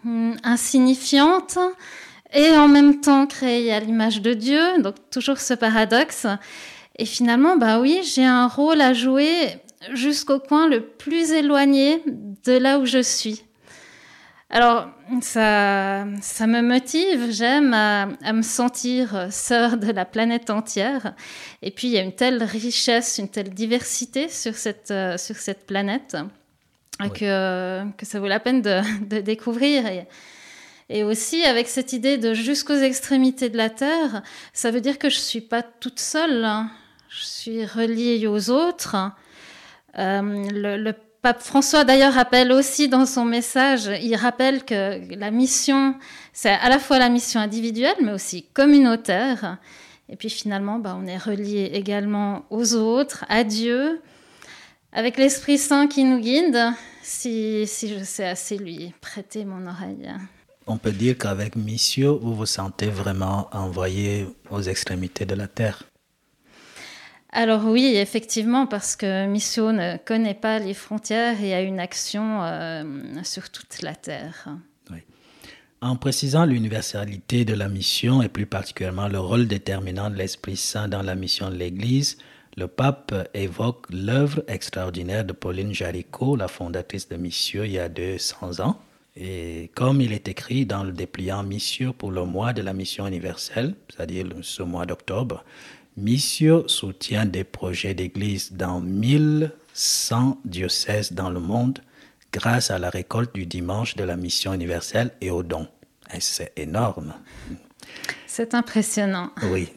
hum, 0.06 0.36
insignifiante, 0.43 1.58
et 2.34 2.49
en 2.58 2.67
même 2.67 2.99
temps 2.99 3.28
créée 3.28 3.73
à 3.73 3.80
l'image 3.80 4.21
de 4.21 4.34
Dieu, 4.34 4.82
donc 4.82 4.95
toujours 5.12 5.38
ce 5.39 5.54
paradoxe. 5.54 6.28
Et 6.97 7.06
finalement, 7.06 7.58
bah 7.58 7.80
oui, 7.80 8.01
j'ai 8.04 8.25
un 8.25 8.47
rôle 8.47 8.82
à 8.82 8.93
jouer 8.93 9.58
jusqu'au 9.93 10.39
coin 10.39 10.67
le 10.67 10.82
plus 10.82 11.32
éloigné 11.32 12.04
de 12.06 12.58
là 12.58 12.80
où 12.80 12.86
je 12.86 13.01
suis. 13.01 13.43
Alors, 14.49 14.88
ça, 15.21 16.06
ça 16.21 16.47
me 16.47 16.62
motive, 16.62 17.32
j'aime 17.32 17.73
à, 17.73 18.08
me 18.32 18.41
sentir 18.41 19.28
sœur 19.32 19.78
de 19.78 19.91
la 19.91 20.06
planète 20.06 20.49
entière. 20.49 21.13
Et 21.62 21.71
puis, 21.71 21.88
il 21.88 21.93
y 21.93 21.97
a 21.97 22.01
une 22.01 22.15
telle 22.15 22.43
richesse, 22.43 23.17
une 23.17 23.30
telle 23.30 23.49
diversité 23.49 24.30
sur 24.30 24.56
cette, 24.56 24.91
euh, 24.91 25.17
sur 25.17 25.36
cette 25.36 25.65
planète 25.65 26.15
que, 27.14 27.84
ça 28.02 28.20
vaut 28.20 28.28
la 28.28 28.40
peine 28.40 28.62
de, 28.62 29.20
découvrir. 29.22 29.86
Et, 30.90 31.04
aussi, 31.04 31.44
avec 31.44 31.68
cette 31.68 31.94
idée 31.94 32.18
de 32.18 32.34
jusqu'aux 32.34 32.76
extrémités 32.76 33.50
de 33.50 33.58
la 33.58 33.70
Terre, 33.70 34.22
ça 34.54 34.72
veut 34.72 34.82
dire 34.82 35.00
que 35.00 35.10
je 35.10 35.18
ne 35.18 35.22
suis 35.22 35.42
pas 35.42 35.64
toute 35.64 36.00
seule. 36.00 36.44
Hein. 36.44 36.70
Je 37.10 37.26
suis 37.26 37.66
reliée 37.66 38.28
aux 38.28 38.50
autres. 38.50 38.96
Euh, 39.98 40.22
le, 40.52 40.78
le, 40.78 40.94
pape 41.22 41.42
François, 41.42 41.84
d'ailleurs, 41.84 42.14
rappelle 42.14 42.52
aussi 42.52 42.88
dans 42.88 43.08
son 43.08 43.26
message, 43.26 43.90
il 44.04 44.16
rappelle 44.16 44.64
que 44.64 45.02
la 45.16 45.32
mission, 45.32 45.96
c'est 46.34 46.52
à 46.52 46.70
la 46.70 46.78
fois 46.78 47.00
la 47.00 47.10
mission 47.10 47.40
individuelle, 47.40 47.96
mais 48.04 48.12
aussi 48.12 48.46
communautaire. 48.54 49.58
Et 50.10 50.16
puis 50.16 50.30
finalement, 50.30 50.78
bah, 50.78 50.96
on 51.00 51.08
est 51.08 51.18
relié 51.18 51.72
également 51.74 52.46
aux 52.50 52.76
autres, 52.76 53.26
à 53.28 53.44
Dieu, 53.44 54.02
avec 54.96 55.18
l'Esprit 55.18 55.58
Saint 55.58 55.88
qui 55.88 56.06
nous 56.06 56.20
guide, 56.20 56.58
si, 57.04 57.68
si 57.68 57.90
je 57.90 58.04
sais 58.04 58.26
assez 58.26 58.58
lui 58.58 58.94
prêter 59.02 59.44
mon 59.44 59.68
oreille. 59.68 60.10
On 60.68 60.78
peut 60.78 60.94
dire 60.94 61.18
qu'avec 61.18 61.58
Missio, 61.58 62.18
vous 62.18 62.34
vous 62.34 62.46
sentez 62.46 62.88
vraiment 62.88 63.50
envoyé 63.52 64.26
aux 64.50 64.62
extrémités 64.62 65.26
de 65.26 65.36
la 65.36 65.48
terre. 65.48 65.84
Alors 67.34 67.66
oui, 67.66 67.98
effectivement, 67.98 68.66
parce 68.66 68.96
que 68.96 69.28
Missio 69.28 69.74
ne 69.74 69.98
connaît 69.98 70.34
pas 70.34 70.60
les 70.60 70.74
frontières 70.74 71.44
et 71.44 71.54
a 71.54 71.62
une 71.62 71.82
action 71.82 72.42
euh, 72.44 72.84
sur 73.24 73.50
toute 73.50 73.82
la 73.82 73.96
terre. 73.96 74.48
Oui. 74.90 75.00
En 75.82 75.98
précisant 75.98 76.46
l'universalité 76.46 77.44
de 77.44 77.54
la 77.54 77.68
mission 77.68 78.22
et 78.22 78.30
plus 78.30 78.46
particulièrement 78.46 79.10
le 79.10 79.20
rôle 79.20 79.48
déterminant 79.48 80.10
de 80.10 80.16
l'Esprit 80.16 80.56
Saint 80.56 80.88
dans 80.88 81.02
la 81.02 81.16
mission 81.16 81.50
de 81.50 81.56
l'Église, 81.56 82.18
le 82.58 82.68
pape 82.68 83.13
évoque 83.34 83.86
l'œuvre 83.89 84.44
extraordinaire 84.48 85.26
de 85.26 85.34
Pauline 85.34 85.74
Jaricot, 85.74 86.36
la 86.36 86.48
fondatrice 86.48 87.10
de 87.10 87.18
Missio, 87.18 87.63
il 87.63 87.72
y 87.72 87.80
a 87.80 87.89
200 87.89 88.60
ans. 88.62 88.80
Et 89.18 89.72
comme 89.76 90.02
il 90.02 90.13
est 90.13 90.28
écrit 90.28 90.65
dans 90.65 90.84
le 90.84 90.91
dépliant 90.91 91.44
Missio 91.44 91.94
pour 91.94 92.12
le 92.12 92.24
mois 92.26 92.54
de 92.54 92.62
la 92.62 92.74
mission 92.74 93.08
universelle, 93.08 93.76
c'est-à-dire 93.89 94.28
ce 94.41 94.63
mois 94.63 94.86
d'octobre, 94.86 95.44
Missio 95.98 96.68
soutient 96.68 97.26
des 97.26 97.46
projets 97.46 97.94
d'église 97.94 98.52
dans 98.54 98.82
1100 98.82 100.39
diocèses 100.44 101.13
dans 101.13 101.30
le 101.30 101.39
monde 101.39 101.80
grâce 102.34 102.72
à 102.72 102.80
la 102.80 102.89
récolte 102.89 103.34
du 103.34 103.46
dimanche 103.46 103.96
de 103.96 104.04
la 104.04 104.18
mission 104.18 104.54
universelle 104.54 105.12
et 105.22 105.30
aux 105.30 105.44
dons. 105.44 105.68
Et 106.13 106.20
c'est 106.20 106.52
énorme. 106.58 107.13
C'est 108.28 108.54
impressionnant. 108.54 109.32
Oui. 109.44 109.70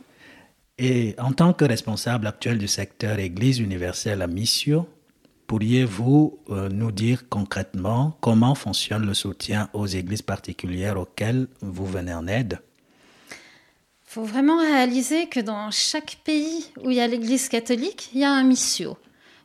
Et 0.79 1.17
en 1.19 1.33
tant 1.33 1.53
que 1.53 1.64
responsable 1.64 2.29
actuel 2.29 2.57
du 2.57 2.69
secteur 2.69 3.19
Église 3.19 3.59
universelle 3.59 4.23
à 4.23 4.29
Mission, 4.29 4.87
pourriez-vous 5.49 6.38
euh, 6.51 6.69
nous 6.69 6.93
dire 6.93 7.29
concrètement 7.29 8.17
comment 8.21 8.55
fonctionne 8.55 9.05
le 9.05 9.14
soutien 9.14 9.71
aux 9.73 9.87
églises 9.87 10.23
particulières 10.23 10.97
auxquelles 10.97 11.49
vous 11.62 11.87
venez 11.87 12.14
en 12.14 12.29
aide? 12.29 12.61
Il 13.31 14.12
faut 14.12 14.23
vraiment 14.23 14.59
réaliser 14.59 15.27
que 15.27 15.41
dans 15.41 15.71
chaque 15.73 16.19
pays 16.25 16.71
où 16.83 16.91
il 16.91 16.97
y 16.97 17.01
a 17.01 17.09
l'Église 17.09 17.49
catholique, 17.49 18.11
il 18.14 18.21
y 18.21 18.25
a 18.25 18.31
un 18.31 18.45
missio. 18.45 18.97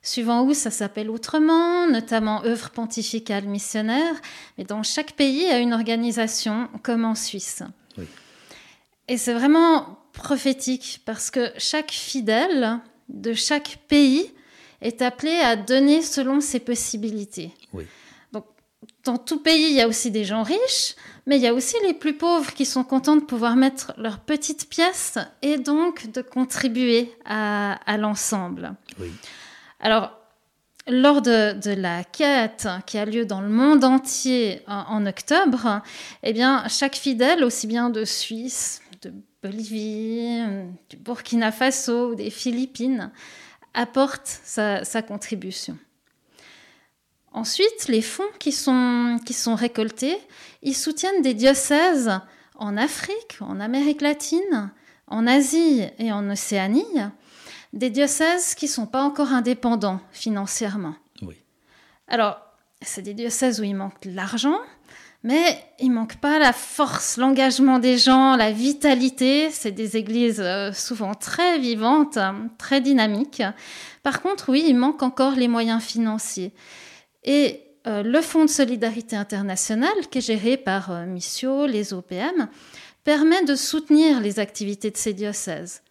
Suivant 0.03 0.43
où 0.43 0.53
ça 0.53 0.69
s'appelle 0.69 1.09
autrement, 1.09 1.87
notamment 1.87 2.43
œuvre 2.43 2.69
pontificale 2.69 3.45
missionnaire, 3.45 4.15
mais 4.57 4.65
dans 4.65 4.83
chaque 4.83 5.13
pays, 5.13 5.43
il 5.43 5.47
y 5.47 5.51
a 5.51 5.59
une 5.59 5.73
organisation 5.73 6.69
comme 6.83 7.05
en 7.05 7.15
Suisse. 7.15 7.63
Et 9.07 9.17
c'est 9.17 9.33
vraiment 9.33 10.02
prophétique 10.13 11.01
parce 11.05 11.29
que 11.31 11.51
chaque 11.57 11.91
fidèle 11.91 12.79
de 13.09 13.33
chaque 13.33 13.79
pays 13.87 14.31
est 14.81 15.01
appelé 15.01 15.31
à 15.31 15.55
donner 15.55 16.01
selon 16.01 16.39
ses 16.39 16.59
possibilités. 16.59 17.51
Donc, 18.31 18.45
dans 19.03 19.17
tout 19.17 19.39
pays, 19.39 19.69
il 19.69 19.73
y 19.73 19.81
a 19.81 19.87
aussi 19.87 20.11
des 20.11 20.23
gens 20.23 20.43
riches, 20.43 20.95
mais 21.25 21.37
il 21.37 21.41
y 21.41 21.47
a 21.47 21.53
aussi 21.53 21.75
les 21.83 21.93
plus 21.93 22.15
pauvres 22.15 22.53
qui 22.53 22.65
sont 22.65 22.83
contents 22.83 23.15
de 23.15 23.23
pouvoir 23.23 23.55
mettre 23.55 23.93
leur 23.97 24.19
petite 24.19 24.69
pièce 24.69 25.17
et 25.41 25.57
donc 25.57 26.11
de 26.11 26.21
contribuer 26.21 27.13
à, 27.25 27.97
l'ensemble. 27.97 28.75
Alors, 29.79 30.11
lors 30.87 31.21
de, 31.21 31.73
la 31.75 32.03
quête 32.03 32.67
qui 32.85 32.97
a 32.97 33.05
lieu 33.05 33.25
dans 33.25 33.41
le 33.41 33.49
monde 33.49 33.85
entier 33.85 34.61
en, 34.67 34.83
en 34.89 35.05
octobre, 35.05 35.81
eh 36.23 36.33
bien, 36.33 36.67
chaque 36.67 36.95
fidèle, 36.95 37.43
aussi 37.43 37.67
bien 37.67 37.89
de 37.89 38.03
Suisse, 38.03 38.81
de 39.01 39.13
Bolivie, 39.43 40.41
du 40.89 40.95
Burkina 40.95 41.51
Faso 41.51 42.11
ou 42.11 42.15
des 42.15 42.29
Philippines, 42.29 43.11
apporte 43.73 44.25
sa, 44.25 45.01
contribution. 45.01 45.77
Ensuite, 47.33 47.89
les 47.89 48.01
fonds 48.01 48.23
qui 48.39 48.53
sont, 48.53 49.19
qui 49.25 49.33
sont 49.33 49.55
récoltés, 49.55 50.17
ils 50.61 50.75
soutiennent 50.75 51.21
des 51.21 51.33
diocèses 51.33 52.21
en 52.55 52.77
Afrique, 52.77 53.37
en 53.41 53.59
Amérique 53.59 54.01
latine, 54.01 54.71
en 55.07 55.27
Asie 55.27 55.83
et 55.99 56.13
en 56.13 56.29
Océanie, 56.29 56.85
des 57.73 57.89
diocèses 57.89 58.55
qui 58.55 58.65
ne 58.65 58.71
sont 58.71 58.85
pas 58.85 59.03
encore 59.03 59.33
indépendants 59.33 59.99
financièrement. 60.13 60.95
Oui. 61.21 61.35
Alors, 62.07 62.39
c'est 62.81 63.01
des 63.01 63.13
diocèses 63.13 63.59
où 63.59 63.63
il 63.63 63.75
manque 63.75 64.01
de 64.03 64.11
l'argent, 64.11 64.59
mais 65.23 65.57
il 65.79 65.91
manque 65.91 66.17
pas 66.17 66.37
la 66.37 66.51
force, 66.51 67.15
l'engagement 67.15 67.79
des 67.79 67.97
gens, 67.97 68.35
la 68.35 68.51
vitalité. 68.51 69.49
C'est 69.51 69.71
des 69.71 69.95
églises 69.95 70.41
euh, 70.41 70.73
souvent 70.73 71.13
très 71.13 71.59
vivantes, 71.59 72.19
très 72.57 72.81
dynamiques. 72.81 73.41
Par 74.03 74.21
contre, 74.21 74.49
oui, 74.49 74.65
il 74.67 74.75
manque 74.75 75.01
encore 75.01 75.35
les 75.35 75.47
moyens 75.47 75.81
financiers. 75.81 76.51
Et 77.23 77.61
euh, 77.87 78.03
le 78.03 78.21
Fonds 78.21 78.43
de 78.43 78.49
solidarité 78.49 79.15
internationale, 79.15 80.07
qui 80.11 80.17
est 80.17 80.21
géré 80.21 80.57
par 80.57 80.91
euh, 80.91 81.05
Missio, 81.05 81.67
les 81.67 81.93
OPM, 81.93 82.49
permet 83.05 83.45
de 83.45 83.55
soutenir 83.55 84.19
les 84.19 84.39
activités 84.39 84.91
de 84.91 84.97
ces 84.97 85.13
diocèses. 85.13 85.81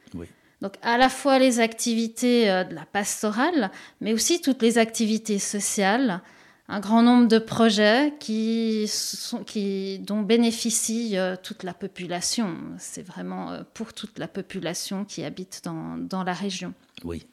Donc 0.60 0.74
à 0.80 0.96
la 0.96 1.08
fois 1.08 1.40
les 1.40 1.58
activités 1.58 2.44
de 2.44 2.72
la 2.72 2.86
pastorale, 2.86 3.72
mais 4.00 4.12
aussi 4.12 4.40
toutes 4.40 4.62
les 4.62 4.78
activités 4.78 5.40
sociales, 5.40 6.22
un 6.68 6.80
grand 6.80 7.02
nombre 7.02 7.28
de 7.28 7.38
projets 7.38 8.14
qui 8.18 8.86
sont, 8.88 9.44
qui, 9.44 9.98
dont 9.98 10.22
bénéficie 10.22 11.18
euh, 11.18 11.36
toute 11.40 11.64
la 11.64 11.74
population. 11.74 12.56
C'est 12.78 13.02
vraiment 13.02 13.50
euh, 13.50 13.62
pour 13.74 13.92
toute 13.92 14.18
la 14.18 14.28
population 14.28 15.04
qui 15.04 15.24
habite 15.24 15.62
dans, 15.64 15.98
dans 15.98 16.22
la 16.24 16.32
région. 16.32 16.72
Oui. 17.04 17.26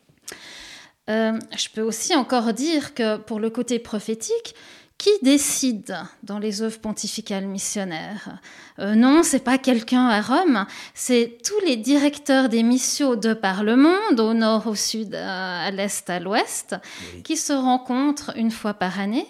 Euh, 1.10 1.40
je 1.58 1.70
peux 1.74 1.82
aussi 1.82 2.16
encore 2.16 2.54
dire 2.54 2.94
que 2.94 3.18
pour 3.18 3.40
le 3.40 3.50
côté 3.50 3.80
prophétique, 3.80 4.56
qui 5.00 5.10
décide 5.24 5.96
dans 6.22 6.38
les 6.38 6.62
œuvres 6.62 6.78
pontificales 6.80 7.48
missionnaires? 7.48 8.38
Euh, 8.78 8.94
Non, 8.94 9.24
c'est 9.24 9.44
pas 9.44 9.58
quelqu'un 9.58 10.06
à 10.08 10.22
Rome, 10.22 10.66
c'est 10.94 11.38
tous 11.44 11.66
les 11.66 11.78
directeurs 11.78 12.50
des 12.50 12.62
missions 12.62 13.16
de 13.16 13.34
par 13.34 13.64
le 13.64 13.76
monde, 13.78 14.20
au 14.20 14.34
nord, 14.36 14.68
au 14.68 14.76
sud, 14.76 15.16
à 15.16 15.72
l'est, 15.72 16.08
à 16.10 16.20
l'ouest, 16.20 16.76
qui 17.24 17.38
se 17.38 17.54
rencontrent 17.54 18.34
une 18.36 18.52
fois 18.52 18.76
par 18.76 19.00
année. 19.00 19.26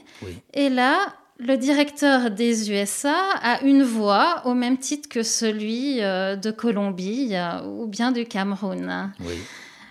Et 0.54 0.70
là, 0.70 0.98
le 1.38 1.56
directeur 1.56 2.32
des 2.32 2.70
USA 2.72 3.16
a 3.42 3.62
une 3.62 3.84
voix 3.84 4.42
au 4.46 4.54
même 4.54 4.78
titre 4.78 5.08
que 5.08 5.24
celui 5.24 6.02
euh, 6.02 6.36
de 6.36 6.52
Colombie 6.52 7.30
euh, 7.34 7.64
ou 7.64 7.88
bien 7.88 8.12
du 8.12 8.26
Cameroun. 8.26 9.14
Oui. 9.22 9.36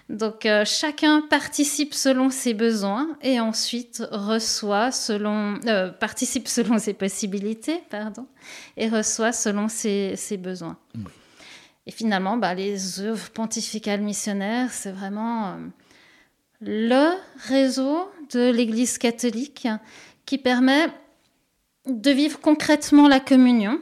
Donc 0.08 0.46
euh, 0.46 0.64
chacun 0.64 1.20
participe 1.20 1.92
selon 1.92 2.30
ses 2.30 2.54
besoins 2.54 3.08
et 3.20 3.40
ensuite 3.40 4.02
reçoit 4.10 4.90
selon 4.90 5.60
euh, 5.66 5.90
participe 5.90 6.48
selon 6.48 6.78
ses 6.78 6.94
possibilités, 6.94 7.82
pardon, 7.90 8.26
et 8.78 8.88
reçoit 8.88 9.32
selon 9.32 9.68
ses, 9.68 10.16
besoins. 10.38 10.78
Et 11.86 11.90
finalement, 11.90 12.38
bah, 12.38 12.54
les 12.54 13.00
œuvres 13.00 13.28
pontificales 13.30 14.00
missionnaires, 14.00 14.72
c'est 14.72 14.92
vraiment 14.92 15.48
euh, 15.48 15.56
le 16.62 17.10
réseau 17.46 18.10
de 18.32 18.50
l'Église 18.50 18.96
catholique 18.96 19.68
qui 20.24 20.38
permet 20.38 20.86
de 21.86 22.10
vivre 22.10 22.40
concrètement 22.40 23.08
la 23.08 23.20
communion. 23.20 23.78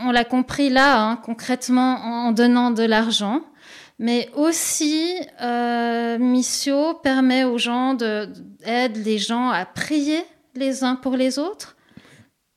On, 0.00 0.10
l'a 0.10 0.24
compris 0.24 0.70
là, 0.70 1.00
hein, 1.00 1.16
concrètement 1.16 2.26
en 2.26 2.32
donnant 2.32 2.70
de 2.70 2.82
l'argent 2.82 3.42
mais 3.98 4.30
aussi, 4.36 5.16
euh, 5.40 6.18
Missio 6.18 6.94
permet 6.94 7.44
aux 7.44 7.58
gens 7.58 7.94
de, 7.94 8.28
les 8.64 9.18
gens 9.18 9.50
à 9.50 9.64
prier 9.64 10.24
les 10.54 10.84
uns 10.84 10.94
pour 10.94 11.16
les 11.16 11.38
autres, 11.38 11.76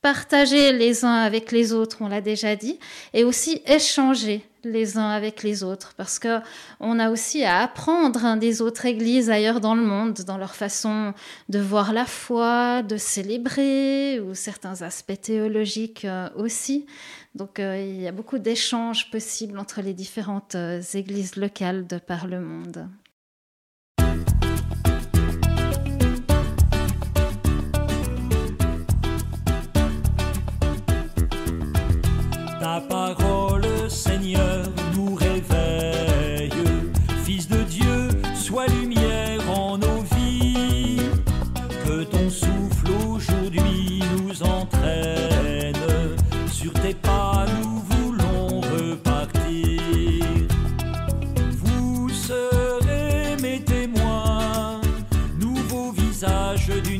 partager 0.02 0.72
les 0.72 1.04
uns 1.04 1.14
avec 1.14 1.52
les 1.52 1.72
autres, 1.72 1.98
on 2.00 2.08
l'a 2.08 2.20
déjà 2.20 2.54
dit, 2.56 2.78
et 3.12 3.24
aussi 3.24 3.62
échanger 3.66 4.44
les 4.64 4.96
uns 4.96 5.08
avec 5.08 5.42
les 5.42 5.64
autres, 5.64 5.94
parce 5.96 6.20
que 6.20 6.38
on 6.78 7.00
a 7.00 7.10
aussi 7.10 7.44
à 7.44 7.62
apprendre 7.62 8.36
des 8.36 8.62
autres 8.62 8.86
églises 8.86 9.28
ailleurs 9.28 9.60
dans 9.60 9.74
le 9.74 9.82
monde, 9.82 10.20
dans 10.26 10.38
leur 10.38 10.54
façon 10.54 11.14
de 11.48 11.58
voir 11.58 11.92
la 11.92 12.06
foi, 12.06 12.82
de 12.82 12.96
célébrer, 12.96 14.20
ou 14.20 14.34
certains 14.34 14.82
aspects 14.82 15.20
théologiques 15.20 16.04
euh, 16.04 16.28
aussi. 16.36 16.86
Donc 17.34 17.60
euh, 17.60 17.80
il 17.80 18.00
y 18.00 18.06
a 18.06 18.12
beaucoup 18.12 18.38
d'échanges 18.38 19.10
possibles 19.10 19.58
entre 19.58 19.80
les 19.80 19.94
différentes 19.94 20.54
euh, 20.54 20.82
églises 20.94 21.36
locales 21.36 21.86
de 21.86 21.98
par 21.98 22.26
le 22.26 22.40
monde. 22.40 22.88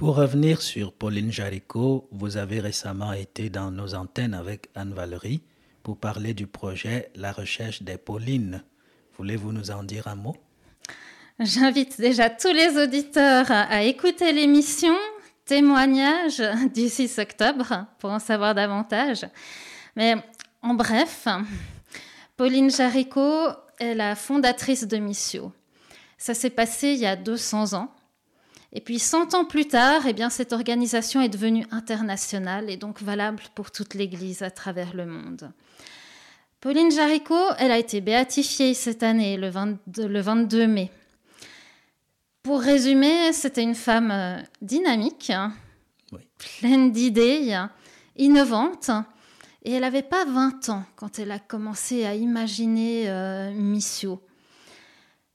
Pour 0.04 0.18
revenir 0.18 0.62
sur 0.62 0.92
Pauline 0.92 1.32
Jaricot, 1.32 2.10
vous 2.12 2.36
avez 2.36 2.60
récemment 2.60 3.14
été 3.14 3.50
dans 3.50 3.72
nos 3.72 3.96
antennes 3.96 4.34
avec 4.34 4.70
Anne 4.76 4.94
Valerie 4.94 5.44
pour 5.82 5.96
parler 5.96 6.34
du 6.34 6.46
projet 6.46 7.10
La 7.16 7.32
recherche 7.32 7.84
des 7.84 7.98
Paulines. 7.98 8.66
Voulez-vous 9.18 9.54
nous 9.54 9.72
en 9.72 9.82
dire 9.82 10.10
un 10.10 10.16
mot? 10.16 10.36
J'invite 11.40 12.02
déjà 12.02 12.30
tous 12.30 12.52
les 12.52 12.78
auditeurs 12.84 13.50
à 13.50 13.84
écouter 13.84 14.34
l'émission 14.34 14.94
Témoignage 15.46 16.44
du 16.76 16.90
6 16.90 17.20
octobre 17.20 17.86
pour 18.00 18.10
en 18.10 18.20
savoir 18.20 18.54
davantage. 18.54 19.26
Mais 19.96 20.16
en 20.62 20.74
bref, 20.74 21.30
Pauline 22.36 22.70
Jaricot 22.70 23.52
est 23.80 23.96
la 23.96 24.18
fondatrice 24.18 24.86
de 24.86 24.98
Missio. 24.98 25.54
Ça 26.18 26.34
s'est 26.34 26.50
passé 26.50 26.90
il 26.90 27.00
y 27.00 27.06
a 27.06 27.16
200 27.16 27.72
ans. 27.72 27.93
Et 28.76 28.82
puis 28.82 28.98
100 28.98 29.36
ans 29.36 29.46
plus 29.46 29.68
tard, 29.68 30.08
eh 30.08 30.14
bien, 30.14 30.32
cette 30.32 30.52
organisation 30.52 31.22
est 31.22 31.30
devenue 31.30 31.66
internationale 31.70 32.72
et 32.72 32.78
donc 32.78 33.02
valable 33.02 33.44
pour 33.54 33.70
toute 33.70 33.94
l'Église 33.94 34.42
à 34.42 34.50
travers 34.50 34.96
le 34.96 35.06
monde. 35.06 35.52
Pauline 36.60 36.92
Jaricot, 36.92 37.54
elle 37.60 37.72
a 37.72 37.78
été 37.78 38.02
béatifiée 38.02 38.74
cette 38.74 39.04
année, 39.04 39.38
le 39.38 39.50
22, 39.50 40.08
le 40.08 40.22
22 40.22 40.66
mai. 40.66 40.92
Pour 42.42 42.62
résumer, 42.62 43.32
c'était 43.32 43.62
une 43.62 43.76
femme 43.76 44.12
euh, 44.12 44.42
dynamique, 44.62 45.30
hein, 45.30 45.54
Oui. 46.12 46.22
pleine 46.60 46.92
d'idées, 46.92 47.56
innovante. 48.18 48.90
Et 49.66 49.74
elle 49.74 49.82
n'avait 49.82 50.02
pas 50.02 50.26
20 50.26 50.70
ans 50.70 50.84
quand 50.96 51.20
elle 51.20 51.32
a 51.32 51.40
commencé 51.40 52.06
à 52.06 52.16
imaginer 52.16 53.08
euh, 53.08 53.52
Missio. 53.54 54.22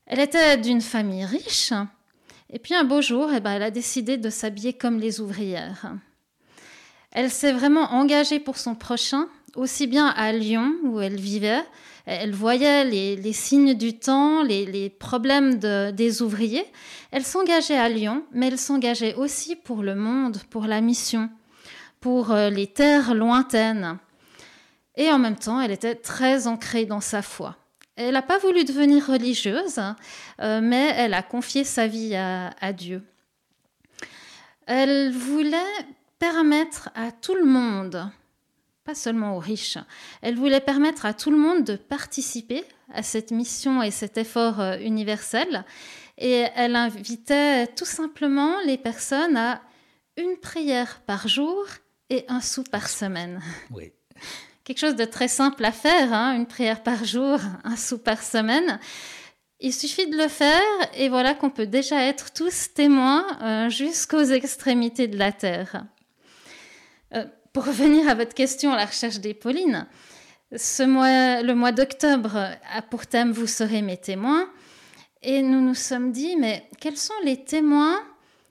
Elle 0.06 0.20
était 0.20 0.56
d'une 0.58 0.82
famille 0.82 1.24
riche. 1.24 1.72
Et 2.50 2.58
puis 2.58 2.74
un 2.74 2.84
beau 2.84 3.02
jour, 3.02 3.30
eh 3.34 3.40
ben, 3.40 3.52
elle 3.52 3.62
a 3.62 3.70
décidé 3.70 4.16
de 4.16 4.30
s'habiller 4.30 4.72
comme 4.72 4.98
les 4.98 5.20
ouvrières. 5.20 5.94
Elle 7.10 7.30
s'est 7.30 7.52
vraiment 7.52 7.92
engagée 7.92 8.40
pour 8.40 8.56
son 8.56 8.74
prochain, 8.74 9.28
aussi 9.54 9.86
bien 9.86 10.06
à 10.06 10.32
Lyon 10.32 10.74
où 10.84 11.00
elle 11.00 11.20
vivait. 11.20 11.62
Elle 12.06 12.32
voyait 12.32 12.84
les, 12.84 13.32
signes 13.34 13.74
du 13.74 13.98
temps, 13.98 14.42
les, 14.42 14.88
problèmes 14.88 15.58
de- 15.58 15.90
des 15.90 16.22
ouvriers. 16.22 16.64
Elle 17.10 17.24
s'engageait 17.24 17.76
à 17.76 17.88
Lyon, 17.90 18.24
mais 18.32 18.48
elle 18.48 18.58
s'engageait 18.58 19.14
aussi 19.14 19.56
pour 19.56 19.82
le 19.82 19.94
monde, 19.94 20.38
pour 20.48 20.66
la 20.66 20.80
mission, 20.80 21.28
pour 22.00 22.32
euh, 22.32 22.48
les 22.48 22.66
terres 22.66 23.14
lointaines. 23.14 23.98
Et 24.96 25.12
en 25.12 25.18
même 25.18 25.36
temps, 25.36 25.60
elle 25.60 25.70
était 25.70 25.94
très 25.94 26.46
ancrée 26.46 26.86
dans 26.86 27.00
sa 27.00 27.20
foi. 27.20 27.56
Elle 28.00 28.14
n'a 28.14 28.22
pas 28.22 28.38
voulu 28.38 28.64
devenir 28.64 29.08
religieuse, 29.08 29.80
euh, 30.40 30.60
mais 30.62 30.92
elle 30.96 31.14
a 31.14 31.22
confié 31.22 31.64
sa 31.64 31.88
vie 31.88 32.14
à, 32.14 32.72
Dieu. 32.72 33.02
Elle 34.66 35.10
voulait 35.10 35.56
permettre 36.20 36.90
à 36.94 37.10
tout 37.10 37.34
le 37.34 37.44
monde, 37.44 38.08
pas 38.84 38.94
seulement 38.94 39.36
aux 39.36 39.40
riches, 39.40 39.78
elle 40.22 40.36
voulait 40.36 40.60
permettre 40.60 41.06
à 41.06 41.12
tout 41.12 41.32
le 41.32 41.38
monde 41.38 41.64
de 41.64 41.74
participer 41.74 42.64
à 42.94 43.02
cette 43.02 43.32
mission 43.32 43.82
et 43.82 43.90
cet 43.90 44.16
effort 44.16 44.60
euh, 44.60 44.78
universel. 44.78 45.64
Et 46.18 46.46
elle 46.54 46.76
invitait 46.76 47.66
tout 47.66 47.84
simplement 47.84 48.60
les 48.64 48.78
personnes 48.78 49.36
à 49.36 49.60
une 50.16 50.36
prière 50.36 51.00
par 51.04 51.26
jour 51.26 51.64
et 52.10 52.24
un 52.28 52.40
sou 52.40 52.62
par 52.62 52.88
semaine. 52.88 53.42
Oui. 53.72 53.92
Quelque 54.68 54.80
chose 54.80 54.96
de 54.96 55.06
très 55.06 55.28
simple 55.28 55.64
à 55.64 55.72
faire, 55.72 56.12
hein, 56.12 56.34
une 56.34 56.44
prière 56.44 56.82
par 56.82 57.02
jour, 57.02 57.38
un 57.64 57.74
sou 57.74 57.96
par 57.96 58.22
semaine. 58.22 58.78
Il 59.60 59.72
suffit 59.72 60.06
de 60.06 60.14
le 60.18 60.28
faire 60.28 60.60
et 60.94 61.08
voilà 61.08 61.32
qu'on 61.32 61.48
peut 61.48 61.66
déjà 61.66 62.02
être 62.02 62.34
tous 62.34 62.74
témoins 62.74 63.24
euh, 63.40 63.70
jusqu'aux 63.70 64.24
extrémités 64.24 65.08
de 65.08 65.16
la 65.16 65.32
terre. 65.32 65.86
Euh, 67.14 67.24
pour 67.54 67.64
revenir 67.64 68.10
à 68.10 68.14
votre 68.14 68.34
question 68.34 68.74
la 68.74 68.84
recherche 68.84 69.20
des 69.20 69.32
Paulines, 69.32 69.86
le 70.50 71.52
mois 71.54 71.72
d'octobre 71.72 72.36
a 72.70 72.82
pour 72.82 73.06
thème 73.06 73.32
Vous 73.32 73.46
serez 73.46 73.80
mes 73.80 73.96
témoins. 73.96 74.50
Et 75.22 75.40
nous 75.40 75.62
nous 75.62 75.74
sommes 75.74 76.12
dit, 76.12 76.36
mais 76.36 76.68
quels 76.78 76.98
sont 76.98 77.18
les 77.24 77.42
témoins 77.42 77.98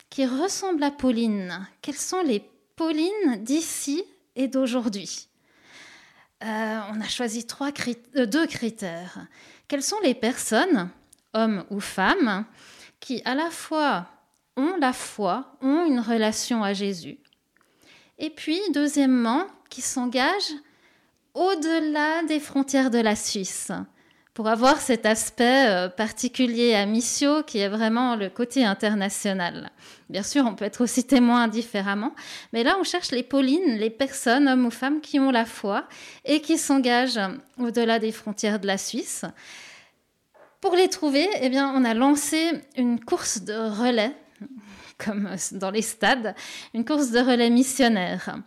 qui 0.10 0.26
ressemblent 0.26 0.82
à 0.82 0.90
Pauline? 0.90 1.68
Quelles 1.84 1.94
sont 1.94 2.24
les 2.24 2.42
Paulines 2.76 3.44
d'ici 3.44 4.04
et 4.36 4.48
d'aujourd'hui? 4.48 5.27
Euh, 6.44 6.80
On 6.92 7.02
a 7.02 7.08
choisi 7.08 7.46
euh, 8.16 8.26
deux 8.26 8.48
critères. 8.48 9.28
Quelles 9.68 9.84
sont 9.84 10.00
les 10.04 10.14
personnes, 10.14 10.90
hommes 11.34 11.66
ou 11.70 11.80
femmes, 11.80 12.46
qui 13.00 13.22
à 13.26 13.36
la 13.36 13.50
fois 13.50 14.08
ont 14.56 14.76
la 14.80 14.94
foi, 14.94 15.58
ont 15.62 15.86
une 15.86 16.00
relation 16.00 16.64
à 16.64 16.74
Jésus, 16.74 17.20
et 18.18 18.30
puis 18.30 18.60
deuxièmement, 18.74 19.46
qui 19.70 19.82
s'engagent 19.82 20.56
au-delà 21.34 22.24
des 22.24 22.40
frontières 22.40 22.90
de 22.90 22.98
la 22.98 23.16
Suisse 23.16 23.72
pour 24.38 24.50
avoir 24.50 24.80
cet 24.80 25.08
aspect 25.08 25.68
euh, 25.68 25.90
particulier 25.90 26.76
à 26.76 26.86
Missio 26.86 27.42
qui 27.42 27.58
est 27.58 27.70
vraiment 27.70 28.16
le 28.16 28.30
côté 28.30 28.64
international. 28.64 29.72
Bien 30.12 30.22
sûr, 30.22 30.46
on 30.46 30.54
peut 30.54 30.66
être 30.66 30.82
aussi 30.82 31.04
témoin 31.06 31.48
différemment, 31.48 32.14
mais 32.54 32.64
là, 32.64 32.78
on 32.80 32.84
cherche 32.84 33.10
les 33.10 33.24
Paulines, 33.24 33.80
les 33.80 33.90
personnes, 33.90 34.48
hommes 34.48 34.68
ou 34.68 34.70
femmes, 34.70 35.02
qui 35.02 35.20
ont 35.20 35.32
la 35.32 35.46
foi 35.46 35.88
et 36.24 36.40
qui 36.40 36.60
s'engagent 36.60 37.20
au-delà 37.58 37.98
des 37.98 38.12
frontières 38.12 38.60
de 38.60 38.68
la 38.68 38.78
Suisse. 38.78 39.26
Pour 40.62 40.76
les 40.76 40.88
trouver, 40.88 41.28
eh 41.42 41.50
bien, 41.50 41.74
on 41.76 41.84
a 41.84 41.96
lancé 41.96 42.62
une 42.76 43.04
course 43.04 43.42
de 43.42 43.56
relais, 43.56 44.16
comme 45.04 45.32
dans 45.54 45.72
les 45.72 45.82
stades, 45.82 46.36
une 46.76 46.86
course 46.86 47.10
de 47.10 47.22
relais 47.22 47.50
missionnaire. 47.50 48.38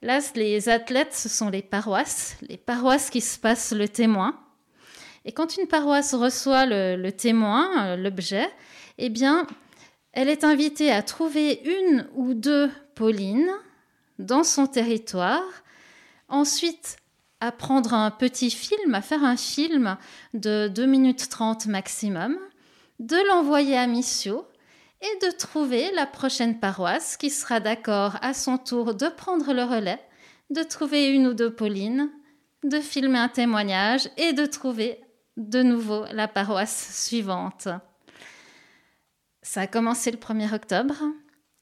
Là, 0.00 0.20
les 0.34 0.70
athlètes, 0.70 1.12
ce 1.12 1.28
sont 1.28 1.50
les 1.50 1.60
paroisses, 1.60 2.38
les 2.40 2.56
paroisses 2.56 3.10
qui 3.10 3.20
se 3.20 3.38
passent 3.38 3.72
le 3.72 3.86
témoin. 3.86 4.34
Et 5.24 5.32
quand 5.32 5.56
une 5.56 5.66
paroisse 5.66 6.14
reçoit 6.14 6.66
le, 6.66 7.10
témoin, 7.10 7.86
euh, 7.86 7.96
l'objet, 7.96 8.48
eh 8.98 9.10
bien, 9.10 9.46
elle 10.12 10.28
est 10.28 10.44
invitée 10.44 10.90
à 10.90 11.02
trouver 11.02 11.60
une 11.64 12.08
ou 12.14 12.34
deux 12.34 12.70
Paulines 12.94 13.52
dans 14.18 14.44
son 14.44 14.66
territoire, 14.66 15.42
ensuite 16.28 16.96
à 17.40 17.52
prendre 17.52 17.94
un 17.94 18.10
petit 18.10 18.50
film, 18.50 18.94
à 18.94 19.00
faire 19.00 19.24
un 19.24 19.36
film 19.36 19.96
de 20.34 20.68
2 20.68 20.86
minutes 20.86 21.28
30 21.28 21.66
maximum, 21.66 22.36
de 22.98 23.16
l'envoyer 23.28 23.78
à 23.78 23.86
Missio 23.86 24.46
et 25.00 25.26
de 25.26 25.32
trouver 25.34 25.90
la 25.92 26.06
prochaine 26.06 26.60
paroisse 26.60 27.16
qui 27.16 27.30
sera 27.30 27.60
d'accord 27.60 28.16
à 28.20 28.34
son 28.34 28.58
tour 28.58 28.94
de 28.94 29.08
prendre 29.08 29.54
le 29.54 29.64
relais, 29.64 30.00
de 30.50 30.62
trouver 30.62 31.08
une 31.08 31.28
ou 31.28 31.34
deux 31.34 31.50
Paulines, 31.50 32.10
de 32.64 32.80
filmer 32.80 33.18
un 33.18 33.28
témoignage 33.28 34.10
et 34.18 34.34
de 34.34 34.44
trouver 34.44 35.00
de 35.36 35.62
nouveau 35.62 36.04
la 36.12 36.28
paroisse 36.28 37.04
suivante. 37.06 37.68
Ça 39.42 39.62
a 39.62 39.66
commencé 39.66 40.10
le 40.10 40.18
1er 40.18 40.54
octobre 40.54 40.96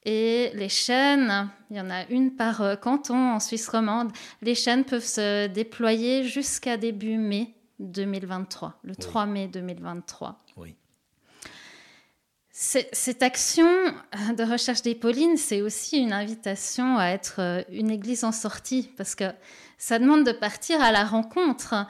et 0.05 0.51
les 0.55 0.69
chaînes, 0.69 1.51
il 1.71 1.77
y 1.77 1.81
en 1.81 1.91
a 1.91 2.05
une 2.07 2.35
par 2.35 2.81
canton 2.81 3.33
en 3.33 3.41
Suisse 3.41 3.69
romande, 3.69 4.11
les 4.43 4.55
chaînes 4.55 4.85
peuvent 4.85 5.05
se 5.05 5.47
déployer 5.47 6.25
jusqu'à 6.25 6.77
début 6.77 7.19
mai 7.19 7.55
2023, 7.79 8.79
le 8.83 8.97
3 8.97 9.27
mai 9.27 9.49
2023. 9.49 10.39
Oui. 10.57 10.75
Cette 12.51 13.23
action 13.23 13.69
de 14.37 14.43
recherche 14.43 14.83
des 14.83 14.97
Paulines, 14.97 15.37
c'est 15.37 15.63
aussi 15.63 15.99
une 15.99 16.13
invitation 16.13 16.99
à 16.99 17.07
être 17.11 17.65
une 17.71 17.91
église 17.91 18.25
en 18.25 18.33
sortie, 18.33 18.91
parce 18.97 19.15
que 19.15 19.27
ça 19.77 20.01
demande 20.01 20.25
de 20.25 20.33
partir 20.33 20.83
à 20.83 20.91
la 20.91 21.05
rencontre, 21.05 21.87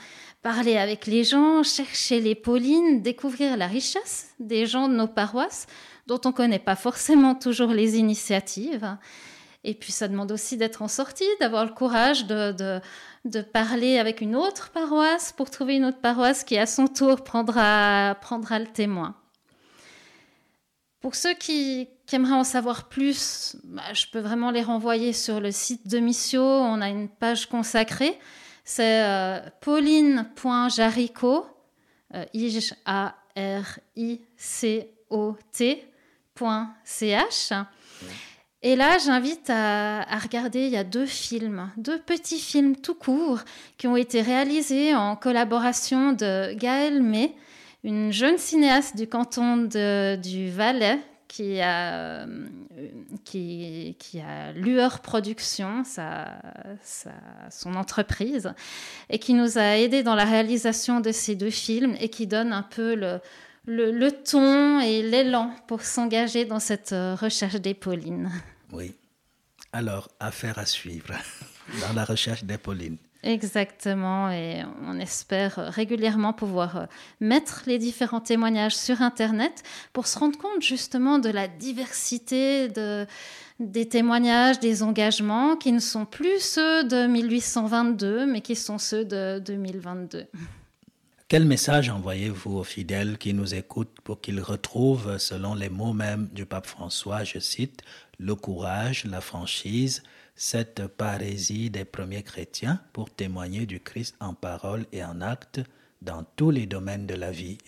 parler 0.55 0.79
avec 0.79 1.07
les 1.07 1.25
gens, 1.25 1.63
chercher 1.63 2.21
les 2.21 2.35
Paulines, 2.35 3.03
découvrir 3.03 3.59
la 3.59 3.67
richesse 3.67 4.31
des 4.41 4.65
gens 4.65 4.89
de 4.89 4.95
nos 4.95 5.07
paroisses, 5.07 5.67
dont 6.07 6.19
on 6.25 6.29
ne 6.29 6.33
connaît 6.33 6.59
pas 6.59 6.75
forcément 6.75 7.35
toujours 7.35 7.73
les 7.73 7.99
initiatives. 7.99 8.97
Et 9.63 9.75
puis 9.75 9.93
ça 9.93 10.09
demande 10.09 10.33
aussi 10.33 10.57
d'être 10.57 10.81
en 10.81 10.89
sortie, 10.89 11.29
d'avoir 11.39 11.67
le 11.67 11.73
courage 11.73 12.25
de, 12.25 12.81
de, 13.27 13.41
parler 13.43 13.99
avec 13.99 14.23
une 14.23 14.35
autre 14.35 14.71
paroisse 14.71 15.35
pour 15.37 15.51
trouver 15.51 15.77
une 15.77 15.85
autre 15.85 16.01
paroisse 16.01 16.45
qui 16.45 16.57
à 16.57 16.65
son 16.65 16.87
tour 16.87 17.25
prendra, 17.25 18.17
prendra 18.23 18.59
le 18.59 18.69
témoin. 18.69 19.15
Pour 21.03 21.15
ceux 21.15 21.35
qui, 21.35 21.89
aimeraient 22.11 22.33
en 22.33 22.45
savoir 22.45 22.89
plus, 22.89 23.55
bah, 23.65 23.93
je 23.93 24.07
peux 24.11 24.21
vraiment 24.21 24.51
les 24.51 24.63
renvoyer 24.63 25.13
sur 25.13 25.41
le 25.41 25.51
site 25.51 25.89
de 25.89 25.99
Missio. 25.99 26.43
On 26.43 26.81
a 26.81 26.89
une 26.89 27.11
page 27.11 27.51
consacrée. 27.51 28.19
C'est 28.69 29.03
euh. 29.03 29.41
Et 38.63 38.77
là, 38.77 38.99
j'invite 38.99 39.49
à, 39.49 40.05
regarder, 40.19 40.67
il 40.67 40.71
y 40.71 40.77
a 40.77 40.85
deux 40.85 41.07
films, 41.07 41.71
deux 41.79 41.99
petits 41.99 42.39
films 42.39 42.77
tout 42.77 42.95
courts 42.95 43.41
qui 43.79 43.87
ont 43.87 43.97
été 43.97 44.21
réalisés 44.21 44.95
en 44.95 45.17
collaboration 45.17 46.13
de 46.13 46.53
Gaël 46.53 47.03
May 47.03 47.35
une 47.85 48.13
jeune 48.13 48.37
cinéaste 48.37 48.97
du 48.99 49.09
canton 49.09 49.57
du 49.57 50.51
Valais 50.51 50.99
qui 51.29 51.61
a, 51.61 52.27
qui, 53.25 53.97
qui 53.99 54.21
a 54.21 54.53
Lueur 54.53 55.01
Productions, 55.01 55.83
son 57.51 57.75
entreprise, 57.75 58.53
et 59.11 59.19
qui 59.19 59.35
nous 59.35 59.59
a 59.59 59.77
aidés 59.77 60.03
dans 60.03 60.15
la 60.15 60.25
réalisation 60.25 61.01
de 61.01 61.13
ces 61.13 61.37
deux 61.37 61.51
films 61.51 61.95
et 62.01 62.09
qui 62.09 62.27
donne 62.27 62.53
un 62.53 62.63
peu 62.63 62.95
le, 62.95 63.21
le, 63.67 64.11
ton 64.11 64.81
et 64.81 65.03
l'élan 65.03 65.55
pour 65.67 65.83
s'engager 65.83 66.47
dans 66.47 66.61
cette 66.61 66.91
recherche 66.91 67.57
des. 67.57 67.79
Oui. 68.73 68.95
Alors, 69.73 70.09
affaire 70.19 70.59
à 70.59 70.65
suivre 70.65 71.13
dans 71.81 71.93
la 71.95 72.05
recherche 72.05 72.45
des. 72.45 72.59
Exactement, 73.25 74.31
et 74.31 74.63
on 74.87 75.01
espère 75.01 75.57
régulièrement 75.57 76.33
pouvoir 76.33 76.77
euh, 76.77 76.87
mettre 77.21 77.65
les 77.67 77.79
différents 77.79 78.21
témoignages 78.21 78.77
sur 78.77 79.03
Internet 79.03 79.65
pour 79.93 80.07
se 80.07 80.21
rendre 80.21 80.39
compte 80.39 80.63
justement 80.63 81.19
de 81.19 81.29
la 81.29 81.49
diversité 81.49 82.69
de, 82.69 83.07
des 83.59 83.89
témoignages, 83.89 84.61
des 84.61 84.85
engagements 84.85 85.57
qui 85.57 85.73
ne 85.73 85.81
sont 85.81 86.05
plus 86.05 86.39
ceux 86.39 86.85
de 86.85 87.09
1822, 87.09 88.25
mais 88.27 88.41
qui 88.41 88.55
sont 88.55 88.79
ceux 88.79 89.05
de 89.05 89.41
2022. 89.41 90.27
Quel 91.29 91.45
message 91.45 91.91
envoyez-vous 91.91 92.57
aux 92.57 92.65
fidèles 92.65 93.19
qui 93.19 93.35
nous 93.35 93.55
écoutent 93.55 94.01
pour 94.03 94.23
qu'ils 94.23 94.41
retrouvent, 94.41 95.19
selon 95.19 95.55
les 95.55 95.69
mots 95.69 95.93
mêmes 95.93 96.31
du 96.33 96.47
pape 96.47 96.65
François, 96.65 97.23
je 97.23 97.39
cite, 97.39 97.83
le 98.19 98.35
courage, 98.35 99.05
la 99.05 99.21
franchise, 99.21 100.03
cette 100.37 100.87
parésie 100.87 101.69
des 101.69 101.85
premiers 101.85 102.23
chrétiens 102.23 102.81
pour 102.95 103.11
témoigner 103.11 103.67
du 103.67 103.79
Christ 103.79 104.17
en 104.21 104.33
parole 104.33 104.87
et 104.91 105.05
en 105.05 105.21
acte 105.21 105.61
dans 106.01 106.25
tous 106.37 106.51
les 106.51 106.65
domaines 106.65 107.07
de 107.07 107.15
la 107.15 107.31
vie. 107.31 107.59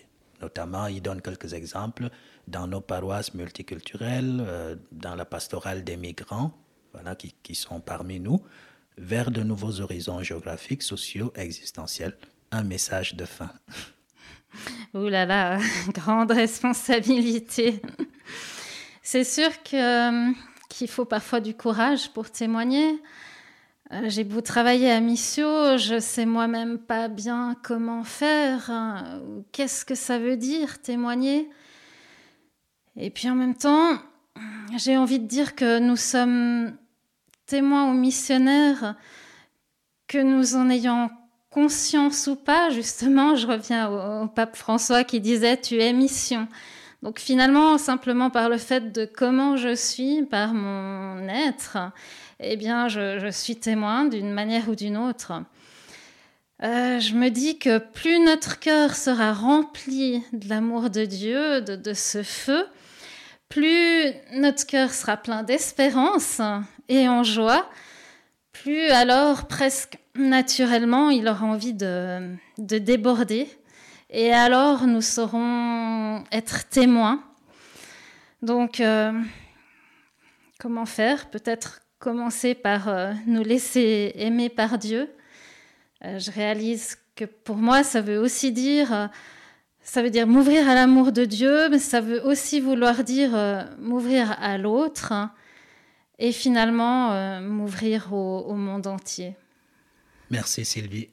Notamment, 0.41 0.87
il 0.87 1.03
donne 1.03 1.21
quelques 1.21 1.53
exemples 1.53 2.09
dans 2.49 2.67
nos 2.67 2.81
paroisses 2.81 3.35
multiculturelles, 3.35 4.39
euh, 4.41 4.77
dans 4.91 5.15
la 5.15 5.27
pastorale 5.27 5.85
des 5.85 5.99
migrants, 5.99 6.57
voilà, 6.95 7.15
qui, 7.15 7.35
qui 7.43 7.55
sont 7.55 7.81
parmi 7.81 8.21
nous, 8.21 8.41
vers 8.97 9.31
de 9.31 9.43
nouveaux 9.43 9.83
horizons 9.83 10.23
géographiques, 10.23 10.83
sociaux, 10.83 11.31
existentiels. 11.37 12.17
Un 12.53 12.65
message 12.65 13.15
de 13.15 13.25
fin. 13.25 13.51
Ouh 14.95 15.09
là 15.09 15.25
là, 15.25 15.59
grande 15.89 16.33
responsabilité. 16.33 17.81
C'est 19.03 19.25
sûr 19.25 19.63
que 19.63 20.33
qu'il 20.69 20.89
faut 20.89 21.05
parfois 21.05 21.41
du 21.41 21.55
courage 21.55 22.11
pour 22.13 22.31
témoigner. 22.31 23.01
Euh, 23.93 24.09
j'ai 24.09 24.25
beau 24.25 24.41
travailler 24.41 24.91
à 24.91 25.01
Missio, 25.01 25.77
je 25.77 25.99
sais 25.99 26.27
moi-même 26.27 26.79
pas 26.79 27.09
bien 27.09 27.57
comment 27.63 28.05
faire, 28.05 28.71
hein, 28.71 29.21
qu'est-ce 29.51 29.85
que 29.85 29.97
ça 29.97 30.19
veut 30.19 30.37
dire 30.37 30.81
témoigner. 30.81 31.51
Et 32.97 33.11
puis 33.11 33.29
en 33.29 33.35
même 33.35 33.57
temps, 33.57 33.99
j'ai 34.77 34.97
envie 34.97 35.19
de 35.19 35.27
dire 35.27 35.57
que 35.57 35.81
nous 35.81 35.97
sommes 35.97 36.77
témoins 37.47 37.91
ou 37.91 37.95
missionnaires, 37.95 38.95
que 40.07 40.19
nous 40.19 40.55
en 40.55 40.71
ayons 40.71 41.11
conscience 41.51 42.29
ou 42.29 42.37
pas, 42.37 42.71
justement, 42.71 43.35
je 43.35 43.47
reviens 43.47 43.91
au, 44.23 44.29
pape 44.29 44.57
François 44.57 45.05
qui 45.05 45.21
disait 45.21 45.57
tu 45.57 45.81
es 45.81 45.93
mission. 45.93 46.49
Donc 47.03 47.19
finalement, 47.19 47.79
simplement 47.79 48.31
par 48.31 48.49
le 48.49 48.59
fait 48.59 48.93
de 48.93 49.05
comment 49.05 49.57
je 49.57 49.75
suis, 49.75 50.23
par 50.23 50.55
mon 50.55 51.29
être, 51.29 51.79
eh 52.41 52.57
bien, 52.57 52.89
je, 52.89 53.31
suis 53.31 53.57
témoin 53.57 54.05
d'une 54.05 54.31
manière 54.33 54.69
ou 54.69 54.75
d'une 54.75 54.97
autre. 54.97 55.33
Euh, 56.63 57.01
je 57.01 57.15
me 57.15 57.31
dis 57.31 57.59
que 57.59 57.79
plus 57.79 58.19
notre 58.19 58.61
cœur 58.61 58.95
sera 58.95 59.33
rempli 59.33 60.23
de 60.33 60.49
l'amour 60.49 60.91
de 60.91 61.07
Dieu, 61.07 61.63
de, 61.63 61.75
de, 61.75 61.95
ce 61.95 62.23
feu, 62.23 62.67
plus 63.49 64.13
notre 64.35 64.67
cœur 64.67 64.93
sera 64.93 65.17
plein 65.17 65.43
d'espérance 65.43 66.43
et 66.91 67.09
en 67.09 67.25
joie, 67.25 67.67
plus 68.63 68.89
alors 68.91 69.47
presque 69.47 69.99
naturellement 70.15 71.11
il 71.11 71.29
aura 71.29 71.47
envie 71.47 71.75
de, 71.75 72.35
de 72.59 72.79
déborder 72.79 73.49
et 74.13 74.33
alors, 74.33 74.89
nous 74.89 75.03
saurons 75.03 76.25
être 76.33 76.69
témoins. 76.69 77.23
Donc, 78.43 78.81
euh, 78.81 79.13
comment 80.59 80.85
faire? 80.85 81.31
Peut-être 81.31 81.83
commencer 82.01 82.57
par 82.57 82.89
euh, 82.89 83.13
nous 83.27 83.45
laisser 83.45 84.11
aimer 84.17 84.49
par 84.49 84.79
Dieu. 84.79 85.09
Euh, 86.05 86.19
je 86.19 86.33
réalise 86.33 86.99
que 87.15 87.25
pour 87.25 87.55
moi, 87.55 87.85
ça 87.85 88.01
veut 88.01 88.19
aussi 88.19 88.51
dire, 88.51 89.11
ça 89.81 90.03
veut 90.03 90.11
dire 90.11 90.27
m'ouvrir 90.27 90.69
à 90.69 90.75
l'amour 90.75 91.13
de 91.13 91.25
Dieu, 91.25 91.69
mais 91.69 91.79
ça 91.79 92.01
veut 92.01 92.27
aussi 92.27 92.59
vouloir 92.59 93.05
dire 93.05 93.31
m'ouvrir 93.79 94.37
à 94.41 94.59
l'autre 94.59 95.13
et 96.21 96.31
finalement 96.31 97.41
m'ouvrir 97.41 98.13
au 98.13 98.55
monde 98.55 98.87
entier. 98.87 99.35
Merci 100.31 100.65
Sylvie. 100.65 101.09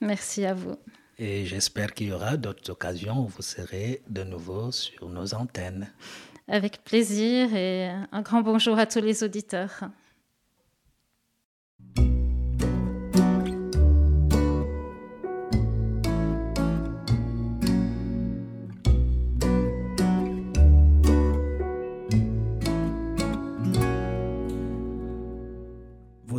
Merci 0.00 0.44
à 0.44 0.54
vous. 0.54 0.76
Et 1.18 1.44
j'espère 1.46 1.92
qu'il 1.94 2.08
y 2.08 2.12
aura 2.12 2.36
d'autres 2.36 2.70
occasions 2.70 3.20
où 3.20 3.26
vous 3.26 3.42
serez 3.42 4.02
de 4.08 4.24
nouveau 4.24 4.72
sur 4.72 5.08
nos 5.08 5.34
antennes. 5.34 5.92
Avec 6.48 6.82
plaisir 6.84 7.54
et 7.54 7.88
un 8.10 8.22
grand 8.22 8.42
bonjour 8.42 8.78
à 8.78 8.86
tous 8.86 9.00
les 9.00 9.22
auditeurs. 9.22 9.84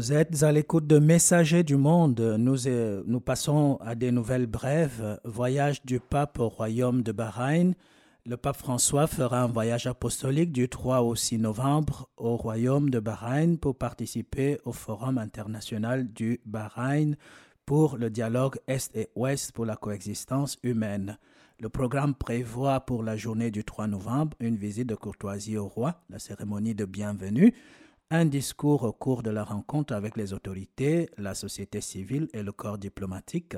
Vous 0.03 0.11
êtes 0.11 0.43
à 0.43 0.51
l'écoute 0.51 0.85
de 0.85 0.99
Messagers 0.99 1.63
du 1.63 1.77
Monde. 1.77 2.35
Nous, 2.37 2.67
euh, 2.67 3.03
nous 3.07 3.21
passons 3.21 3.77
à 3.79 3.95
des 3.95 4.11
nouvelles 4.11 4.47
brèves. 4.47 5.17
Voyage 5.23 5.85
du 5.85 6.01
pape 6.01 6.39
au 6.39 6.49
royaume 6.49 7.03
de 7.03 7.13
Bahreïn. 7.13 7.73
Le 8.25 8.35
pape 8.35 8.57
François 8.57 9.07
fera 9.07 9.43
un 9.43 9.47
voyage 9.47 9.87
apostolique 9.87 10.51
du 10.51 10.67
3 10.67 11.03
au 11.03 11.15
6 11.15 11.37
novembre 11.37 12.09
au 12.17 12.35
royaume 12.35 12.89
de 12.89 12.99
Bahreïn 12.99 13.57
pour 13.57 13.77
participer 13.77 14.59
au 14.65 14.73
Forum 14.73 15.17
international 15.17 16.11
du 16.11 16.41
Bahreïn 16.45 17.15
pour 17.65 17.95
le 17.95 18.09
dialogue 18.09 18.57
Est 18.67 18.93
et 18.97 19.07
Ouest 19.15 19.53
pour 19.53 19.65
la 19.65 19.77
coexistence 19.77 20.57
humaine. 20.63 21.17
Le 21.61 21.69
programme 21.69 22.13
prévoit 22.13 22.81
pour 22.81 23.03
la 23.03 23.15
journée 23.15 23.51
du 23.51 23.63
3 23.63 23.87
novembre 23.87 24.35
une 24.41 24.57
visite 24.57 24.89
de 24.89 24.95
courtoisie 24.95 25.55
au 25.55 25.69
roi, 25.69 26.01
la 26.09 26.19
cérémonie 26.19 26.75
de 26.75 26.83
bienvenue, 26.83 27.53
un 28.13 28.25
discours 28.25 28.83
au 28.83 28.93
cours 28.93 29.23
de 29.23 29.31
la 29.31 29.43
rencontre 29.43 29.91
avec 29.95 30.17
les 30.17 30.33
autorités, 30.33 31.09
la 31.17 31.33
société 31.33 31.81
civile 31.81 32.29
et 32.31 32.43
le 32.43 32.51
corps 32.51 32.77
diplomatique. 32.77 33.55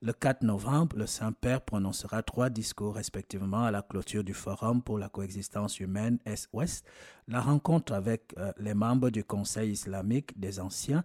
Le 0.00 0.14
4 0.14 0.40
novembre, 0.42 0.96
le 0.96 1.06
Saint-Père 1.06 1.60
prononcera 1.60 2.22
trois 2.22 2.48
discours 2.48 2.94
respectivement 2.94 3.62
à 3.64 3.70
la 3.70 3.82
clôture 3.82 4.24
du 4.24 4.32
Forum 4.32 4.80
pour 4.80 4.96
la 4.98 5.10
coexistence 5.10 5.80
humaine 5.80 6.18
Est-Ouest, 6.24 6.86
la 7.28 7.42
rencontre 7.42 7.92
avec 7.92 8.32
euh, 8.38 8.52
les 8.58 8.72
membres 8.72 9.10
du 9.10 9.22
Conseil 9.22 9.72
islamique 9.72 10.40
des 10.40 10.60
anciens 10.60 11.04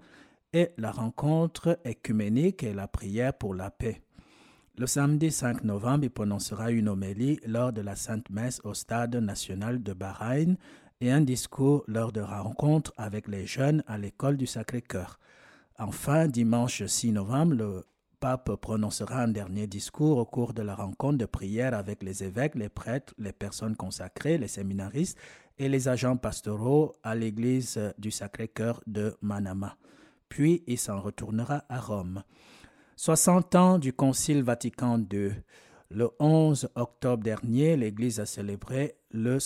et 0.54 0.70
la 0.78 0.92
rencontre 0.92 1.78
écuménique 1.84 2.64
et 2.64 2.74
la 2.74 2.88
prière 2.88 3.34
pour 3.34 3.54
la 3.54 3.72
paix. 3.72 4.02
Le 4.78 4.88
samedi 4.88 5.32
5 5.32 5.66
novembre, 5.66 6.06
il 6.06 6.12
prononcera 6.12 6.72
une 6.72 6.88
homélie 6.88 7.42
lors 7.46 7.74
de 7.74 7.82
la 7.82 7.96
Sainte 7.98 8.30
Messe 8.30 8.62
au 8.64 8.74
Stade 8.74 9.16
national 9.18 9.84
de 9.84 9.92
Bahreïn 9.92 10.56
et 11.02 11.12
un 11.12 11.22
discours 11.22 11.84
lors 11.88 12.12
de 12.12 12.22
rencontres 12.22 12.94
avec 12.98 13.28
les 13.28 13.46
jeunes 13.46 13.84
à 13.88 13.98
l'école 13.98 14.38
du 14.38 14.48
Sacré-Cœur. 14.48 15.20
Enfin, 15.78 16.28
dimanche 16.28 16.86
6 16.86 17.12
novembre, 17.12 17.56
le 17.56 17.84
pape 18.20 18.56
prononcera 18.56 19.24
un 19.24 19.28
dernier 19.28 19.68
discours 19.68 20.18
au 20.18 20.26
cours 20.26 20.54
de 20.54 20.62
la 20.62 20.74
rencontre 20.74 21.18
de 21.18 21.26
prière 21.26 21.74
avec 21.74 22.02
les 22.02 22.24
évêques, 22.24 22.56
les 22.56 22.70
prêtres, 22.70 23.14
les 23.18 23.34
personnes 23.34 23.76
consacrées, 23.76 24.38
les 24.38 24.48
séminaristes 24.48 25.18
et 25.58 25.70
les 25.70 25.88
agents 25.88 26.18
pastoraux 26.18 26.96
à 27.04 27.16
l'église 27.16 27.80
du 27.98 28.12
Sacré-Cœur 28.12 28.82
de 28.88 29.16
Manama. 29.22 29.78
Puis 30.30 30.64
il 30.68 30.78
s'en 30.78 31.00
retournera 31.02 31.66
à 31.70 31.80
Rome. 31.80 32.24
60 32.98 33.56
ans 33.56 33.78
du 33.78 33.94
Concile 33.94 34.44
Vatican 34.44 34.98
II. 35.12 35.32
Le 35.92 36.10
11 36.20 36.70
octobre 36.76 37.24
dernier, 37.24 37.78
l'Église 37.78 38.20
a 38.20 38.26
célébré 38.26 38.96
le 39.12 39.40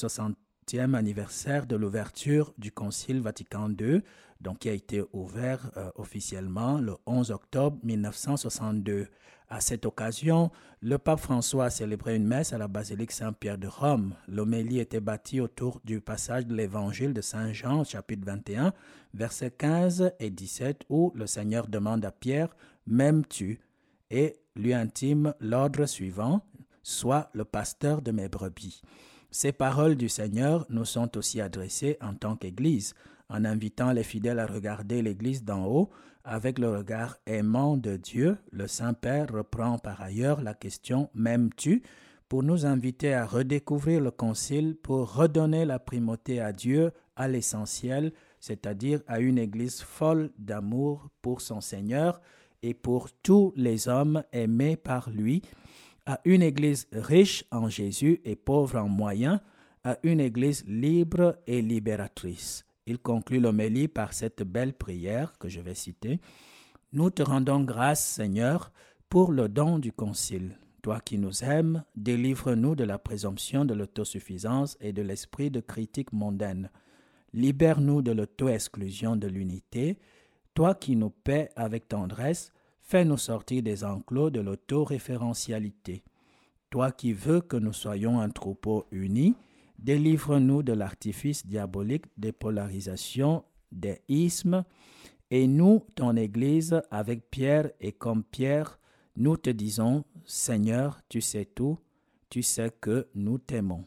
60e 0.69 0.93
anniversaire 0.93 1.65
de 1.65 1.75
l'ouverture 1.75 2.53
du 2.59 2.71
Concile 2.71 3.21
Vatican 3.21 3.69
II, 3.69 4.01
donc 4.39 4.59
qui 4.59 4.69
a 4.69 4.73
été 4.73 5.03
ouvert 5.13 5.71
euh, 5.77 5.89
officiellement 5.95 6.79
le 6.79 6.95
11 7.07 7.31
octobre 7.31 7.77
1962. 7.83 9.07
À 9.49 9.61
cette 9.61 9.87
occasion, 9.87 10.51
le 10.81 10.99
pape 10.99 11.21
François 11.21 11.65
a 11.65 11.69
célébré 11.71 12.15
une 12.15 12.27
messe 12.27 12.53
à 12.53 12.59
la 12.59 12.67
basilique 12.67 13.11
Saint-Pierre 13.11 13.57
de 13.57 13.67
Rome. 13.67 14.13
L'homélie 14.27 14.79
était 14.79 14.99
bâtie 14.99 15.41
autour 15.41 15.81
du 15.85 16.01
passage 16.01 16.45
de 16.45 16.53
l'évangile 16.53 17.13
de 17.13 17.21
Saint 17.21 17.51
Jean, 17.51 17.83
chapitre 17.83 18.25
21, 18.27 18.73
versets 19.15 19.51
15 19.51 20.13
et 20.19 20.29
17, 20.29 20.85
où 20.89 21.11
le 21.15 21.25
Seigneur 21.25 21.67
demande 21.67 22.05
à 22.05 22.11
Pierre 22.11 22.55
M'aimes-tu? 22.85 23.59
Et 24.11 24.35
lui 24.55 24.73
intime 24.75 25.33
l'ordre 25.39 25.87
suivant 25.87 26.41
Sois 26.83 27.29
le 27.33 27.43
pasteur 27.43 28.01
de 28.03 28.11
mes 28.11 28.29
brebis. 28.29 28.81
Ces 29.31 29.51
paroles 29.51 29.95
du 29.95 30.09
Seigneur 30.09 30.65
nous 30.69 30.85
sont 30.85 31.17
aussi 31.17 31.41
adressées 31.41 31.97
en 32.01 32.13
tant 32.13 32.35
qu'Église 32.35 32.93
en 33.29 33.45
invitant 33.45 33.91
les 33.91 34.03
fidèles 34.03 34.39
à 34.39 34.47
regarder 34.47 35.01
l'Église 35.01 35.43
d'en 35.43 35.65
haut 35.65 35.89
avec 36.23 36.59
le 36.59 36.69
regard 36.69 37.17
aimant 37.25 37.77
de 37.77 37.95
Dieu, 37.95 38.37
le 38.51 38.67
Saint-Père 38.67 39.31
reprend 39.31 39.77
par 39.77 40.01
ailleurs 40.01 40.41
la 40.41 40.53
question 40.53 41.09
M'aimes-tu? 41.13 41.83
pour 42.27 42.43
nous 42.43 42.67
inviter 42.67 43.15
à 43.15 43.25
redécouvrir 43.25 44.01
le 44.01 44.11
Concile, 44.11 44.75
pour 44.75 45.15
redonner 45.15 45.65
la 45.65 45.79
primauté 45.79 46.39
à 46.39 46.53
Dieu, 46.53 46.91
à 47.15 47.27
l'essentiel, 47.27 48.13
c'est-à-dire 48.39 49.01
à 49.07 49.19
une 49.19 49.39
Église 49.39 49.81
folle 49.81 50.29
d'amour 50.37 51.09
pour 51.23 51.41
son 51.41 51.59
Seigneur 51.59 52.21
et 52.61 52.75
pour 52.75 53.09
tous 53.23 53.51
les 53.55 53.87
hommes 53.87 54.23
aimés 54.31 54.77
par 54.77 55.09
lui, 55.09 55.41
à 56.09 56.19
une 56.25 56.41
Église 56.41 56.87
riche 56.91 57.45
en 57.51 57.69
Jésus 57.69 58.19
et 58.25 58.35
pauvre 58.35 58.79
en 58.79 58.87
moyens, 58.87 59.41
à 59.83 59.99
une 60.01 60.19
Église 60.19 60.65
libre 60.65 61.37
et 61.45 61.61
libératrice. 61.61 62.65
Il 62.87 62.97
conclut 62.97 63.39
l'homélie 63.39 63.87
par 63.87 64.13
cette 64.13 64.41
belle 64.41 64.73
prière 64.73 65.37
que 65.37 65.49
je 65.49 65.61
vais 65.61 65.75
citer. 65.75 66.19
Nous 66.93 67.11
te 67.11 67.21
rendons 67.21 67.63
grâce, 67.63 68.03
Seigneur, 68.03 68.71
pour 69.07 69.31
le 69.31 69.49
don 69.49 69.77
du 69.77 69.91
Concile. 69.91 70.57
Toi 70.81 70.99
qui 70.99 71.19
nous 71.19 71.43
aimes, 71.43 71.83
délivre-nous 71.95 72.73
de 72.73 72.85
la 72.85 72.97
présomption 72.97 73.63
de 73.63 73.75
l'autosuffisance 73.75 74.77
et 74.81 74.93
de 74.93 75.03
l'esprit 75.03 75.51
de 75.51 75.59
critique 75.59 76.11
mondaine. 76.11 76.71
Libère-nous 77.33 78.01
de 78.01 78.13
l'auto-exclusion 78.13 79.15
de 79.15 79.27
l'unité. 79.27 79.99
Toi 80.55 80.73
qui 80.73 80.95
nous 80.95 81.11
paies 81.11 81.49
avec 81.55 81.87
tendresse, 81.87 82.51
fais-nous 82.89 83.17
sortir 83.17 83.61
des 83.61 83.83
enclos 83.83 84.31
de 84.31 84.39
l'auto-référentialité. 84.39 86.03
Toi 86.71 86.91
qui 86.91 87.13
veux 87.13 87.39
que 87.41 87.57
nous 87.57 87.73
soyons 87.73 88.19
un 88.19 88.29
troupeau 88.29 88.87
uni, 88.91 89.35
Délivre-nous 89.77 90.61
de 90.61 90.73
l'artifice 90.73 91.45
diabolique 91.45 92.05
des 92.17 92.33
polarisations, 92.33 93.45
des 93.71 94.01
ismes, 94.09 94.65
et 95.31 95.47
nous, 95.47 95.85
ton 95.95 96.17
Église, 96.17 96.81
avec 96.91 97.29
Pierre 97.29 97.71
et 97.79 97.93
comme 97.93 98.23
Pierre, 98.23 98.77
nous 99.15 99.37
te 99.37 99.49
disons, 99.49 100.03
Seigneur, 100.25 100.99
tu 101.07 101.21
sais 101.21 101.45
tout, 101.45 101.77
tu 102.29 102.43
sais 102.43 102.71
que 102.81 103.07
nous 103.15 103.37
t'aimons. 103.37 103.85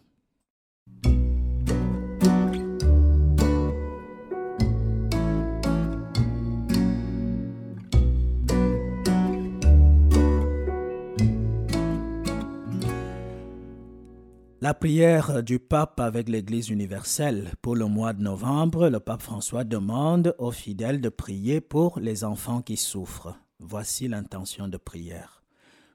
La 14.63 14.75
prière 14.75 15.43
du 15.43 15.59
pape 15.59 15.99
avec 15.99 16.29
l'Église 16.29 16.69
universelle. 16.69 17.51
Pour 17.63 17.75
le 17.75 17.87
mois 17.87 18.13
de 18.13 18.23
novembre, 18.23 18.89
le 18.89 19.01
pape 19.01 19.23
François 19.23 19.65
demande 19.65 20.37
aux 20.39 20.53
fidèles 20.53 21.01
de 21.01 21.09
prier 21.09 21.61
pour 21.61 21.99
les 21.99 22.23
enfants 22.23 22.63
qui 22.63 22.77
souffrent. 22.77 23.35
Voici 23.59 24.07
l'intention 24.07 24.69
de 24.69 24.77
prière. 24.77 25.43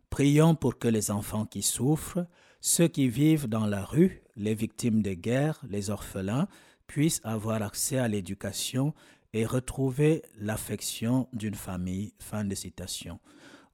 Prions 0.10 0.54
pour 0.54 0.80
que 0.80 0.90
les 0.90 1.12
enfants 1.12 1.46
qui 1.46 1.62
souffrent, 1.62 2.28
ceux 2.60 2.90
qui 2.90 3.08
vivent 3.08 3.48
dans 3.48 3.66
la 3.66 3.86
rue, 3.86 4.22
les 4.36 4.54
victimes 4.54 5.02
de 5.02 5.14
guerre, 5.14 5.62
les 5.70 5.90
orphelins, 5.90 6.50
puissent 6.88 7.22
avoir 7.24 7.64
accès 7.64 8.00
à 8.00 8.10
l'éducation 8.10 8.94
et 9.32 9.46
retrouver 9.46 10.24
l'affection 10.42 11.30
d'une 11.32 11.56
famille. 11.56 12.12
Fin 12.20 12.44
de 12.44 12.54
citation. 12.54 13.22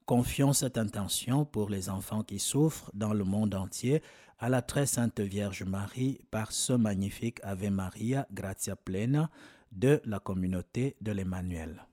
Confions 0.06 0.52
cette 0.52 0.78
intention 0.78 1.46
pour 1.46 1.70
les 1.70 1.90
enfants 1.90 2.24
qui 2.24 2.38
souffrent 2.38 2.92
dans 2.94 3.14
le 3.14 3.24
monde 3.24 3.56
entier 3.56 4.04
à 4.40 4.50
la 4.50 4.62
très 4.62 4.86
sainte 4.86 5.20
Vierge 5.20 5.64
Marie 5.64 6.20
par 6.32 6.52
ce 6.52 6.74
magnifique 6.74 7.40
Ave 7.44 7.70
Maria, 7.70 8.28
gratia 8.32 8.76
plena 8.76 9.30
de 9.72 10.02
la 10.06 10.20
communauté 10.20 10.96
de 11.02 11.12
l'Emmanuel. 11.12 11.86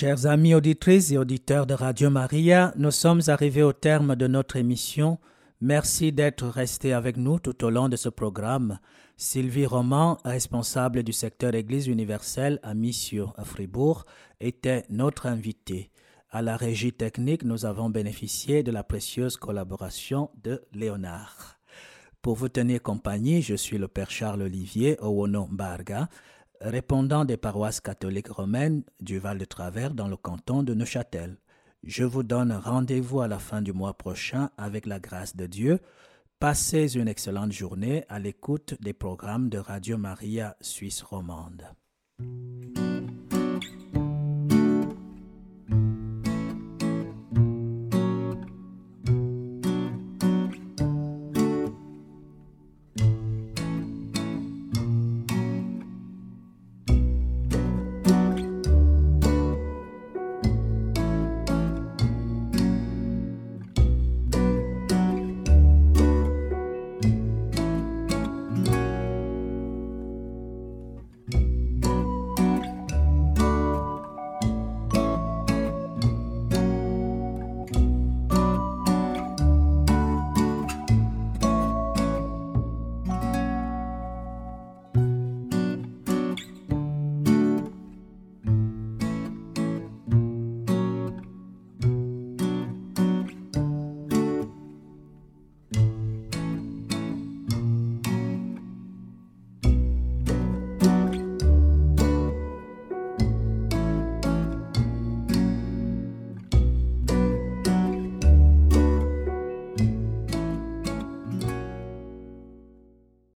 Chers 0.00 0.26
amis 0.26 0.54
auditrices 0.54 1.10
et 1.10 1.18
auditeurs 1.18 1.66
de 1.66 1.74
Radio 1.74 2.08
Maria, 2.08 2.72
nous 2.76 2.92
sommes 2.92 3.20
arrivés 3.26 3.64
au 3.64 3.72
terme 3.72 4.14
de 4.14 4.28
notre 4.28 4.54
émission. 4.54 5.18
Merci 5.60 6.12
d'être 6.12 6.46
restés 6.46 6.92
avec 6.92 7.16
nous 7.16 7.40
tout 7.40 7.64
au 7.64 7.70
long 7.70 7.88
de 7.88 7.96
ce 7.96 8.08
programme. 8.08 8.78
Sylvie 9.16 9.66
Roman, 9.66 10.18
responsable 10.24 11.02
du 11.02 11.12
secteur 11.12 11.52
Église 11.56 11.88
universelle 11.88 12.60
à 12.62 12.74
Mission 12.74 13.32
à 13.36 13.44
Fribourg, 13.44 14.04
était 14.38 14.84
notre 14.88 15.26
invitée. 15.26 15.90
À 16.30 16.42
la 16.42 16.56
régie 16.56 16.92
technique, 16.92 17.42
nous 17.42 17.66
avons 17.66 17.90
bénéficié 17.90 18.62
de 18.62 18.70
la 18.70 18.84
précieuse 18.84 19.36
collaboration 19.36 20.30
de 20.44 20.62
Léonard. 20.72 21.58
Pour 22.22 22.36
vous 22.36 22.48
tenir 22.48 22.80
compagnie, 22.82 23.42
je 23.42 23.56
suis 23.56 23.78
le 23.78 23.88
Père 23.88 24.12
Charles 24.12 24.42
Olivier 24.42 24.96
Owono 25.00 25.48
Barga, 25.50 26.08
répondant 26.60 27.24
des 27.24 27.36
paroisses 27.36 27.80
catholiques 27.80 28.28
romaines 28.28 28.82
du 29.00 29.18
Val 29.18 29.38
de 29.38 29.44
Travers 29.44 29.94
dans 29.94 30.08
le 30.08 30.16
canton 30.16 30.62
de 30.62 30.74
Neuchâtel. 30.74 31.36
Je 31.82 32.04
vous 32.04 32.22
donne 32.22 32.52
rendez-vous 32.52 33.20
à 33.20 33.28
la 33.28 33.38
fin 33.38 33.62
du 33.62 33.72
mois 33.72 33.94
prochain 33.94 34.50
avec 34.56 34.86
la 34.86 34.98
grâce 34.98 35.36
de 35.36 35.46
Dieu. 35.46 35.80
Passez 36.38 36.96
une 36.96 37.08
excellente 37.08 37.52
journée 37.52 38.04
à 38.08 38.18
l'écoute 38.18 38.74
des 38.80 38.92
programmes 38.92 39.48
de 39.48 39.58
Radio 39.58 39.96
Maria 39.98 40.56
Suisse 40.60 41.02
romande. 41.02 41.64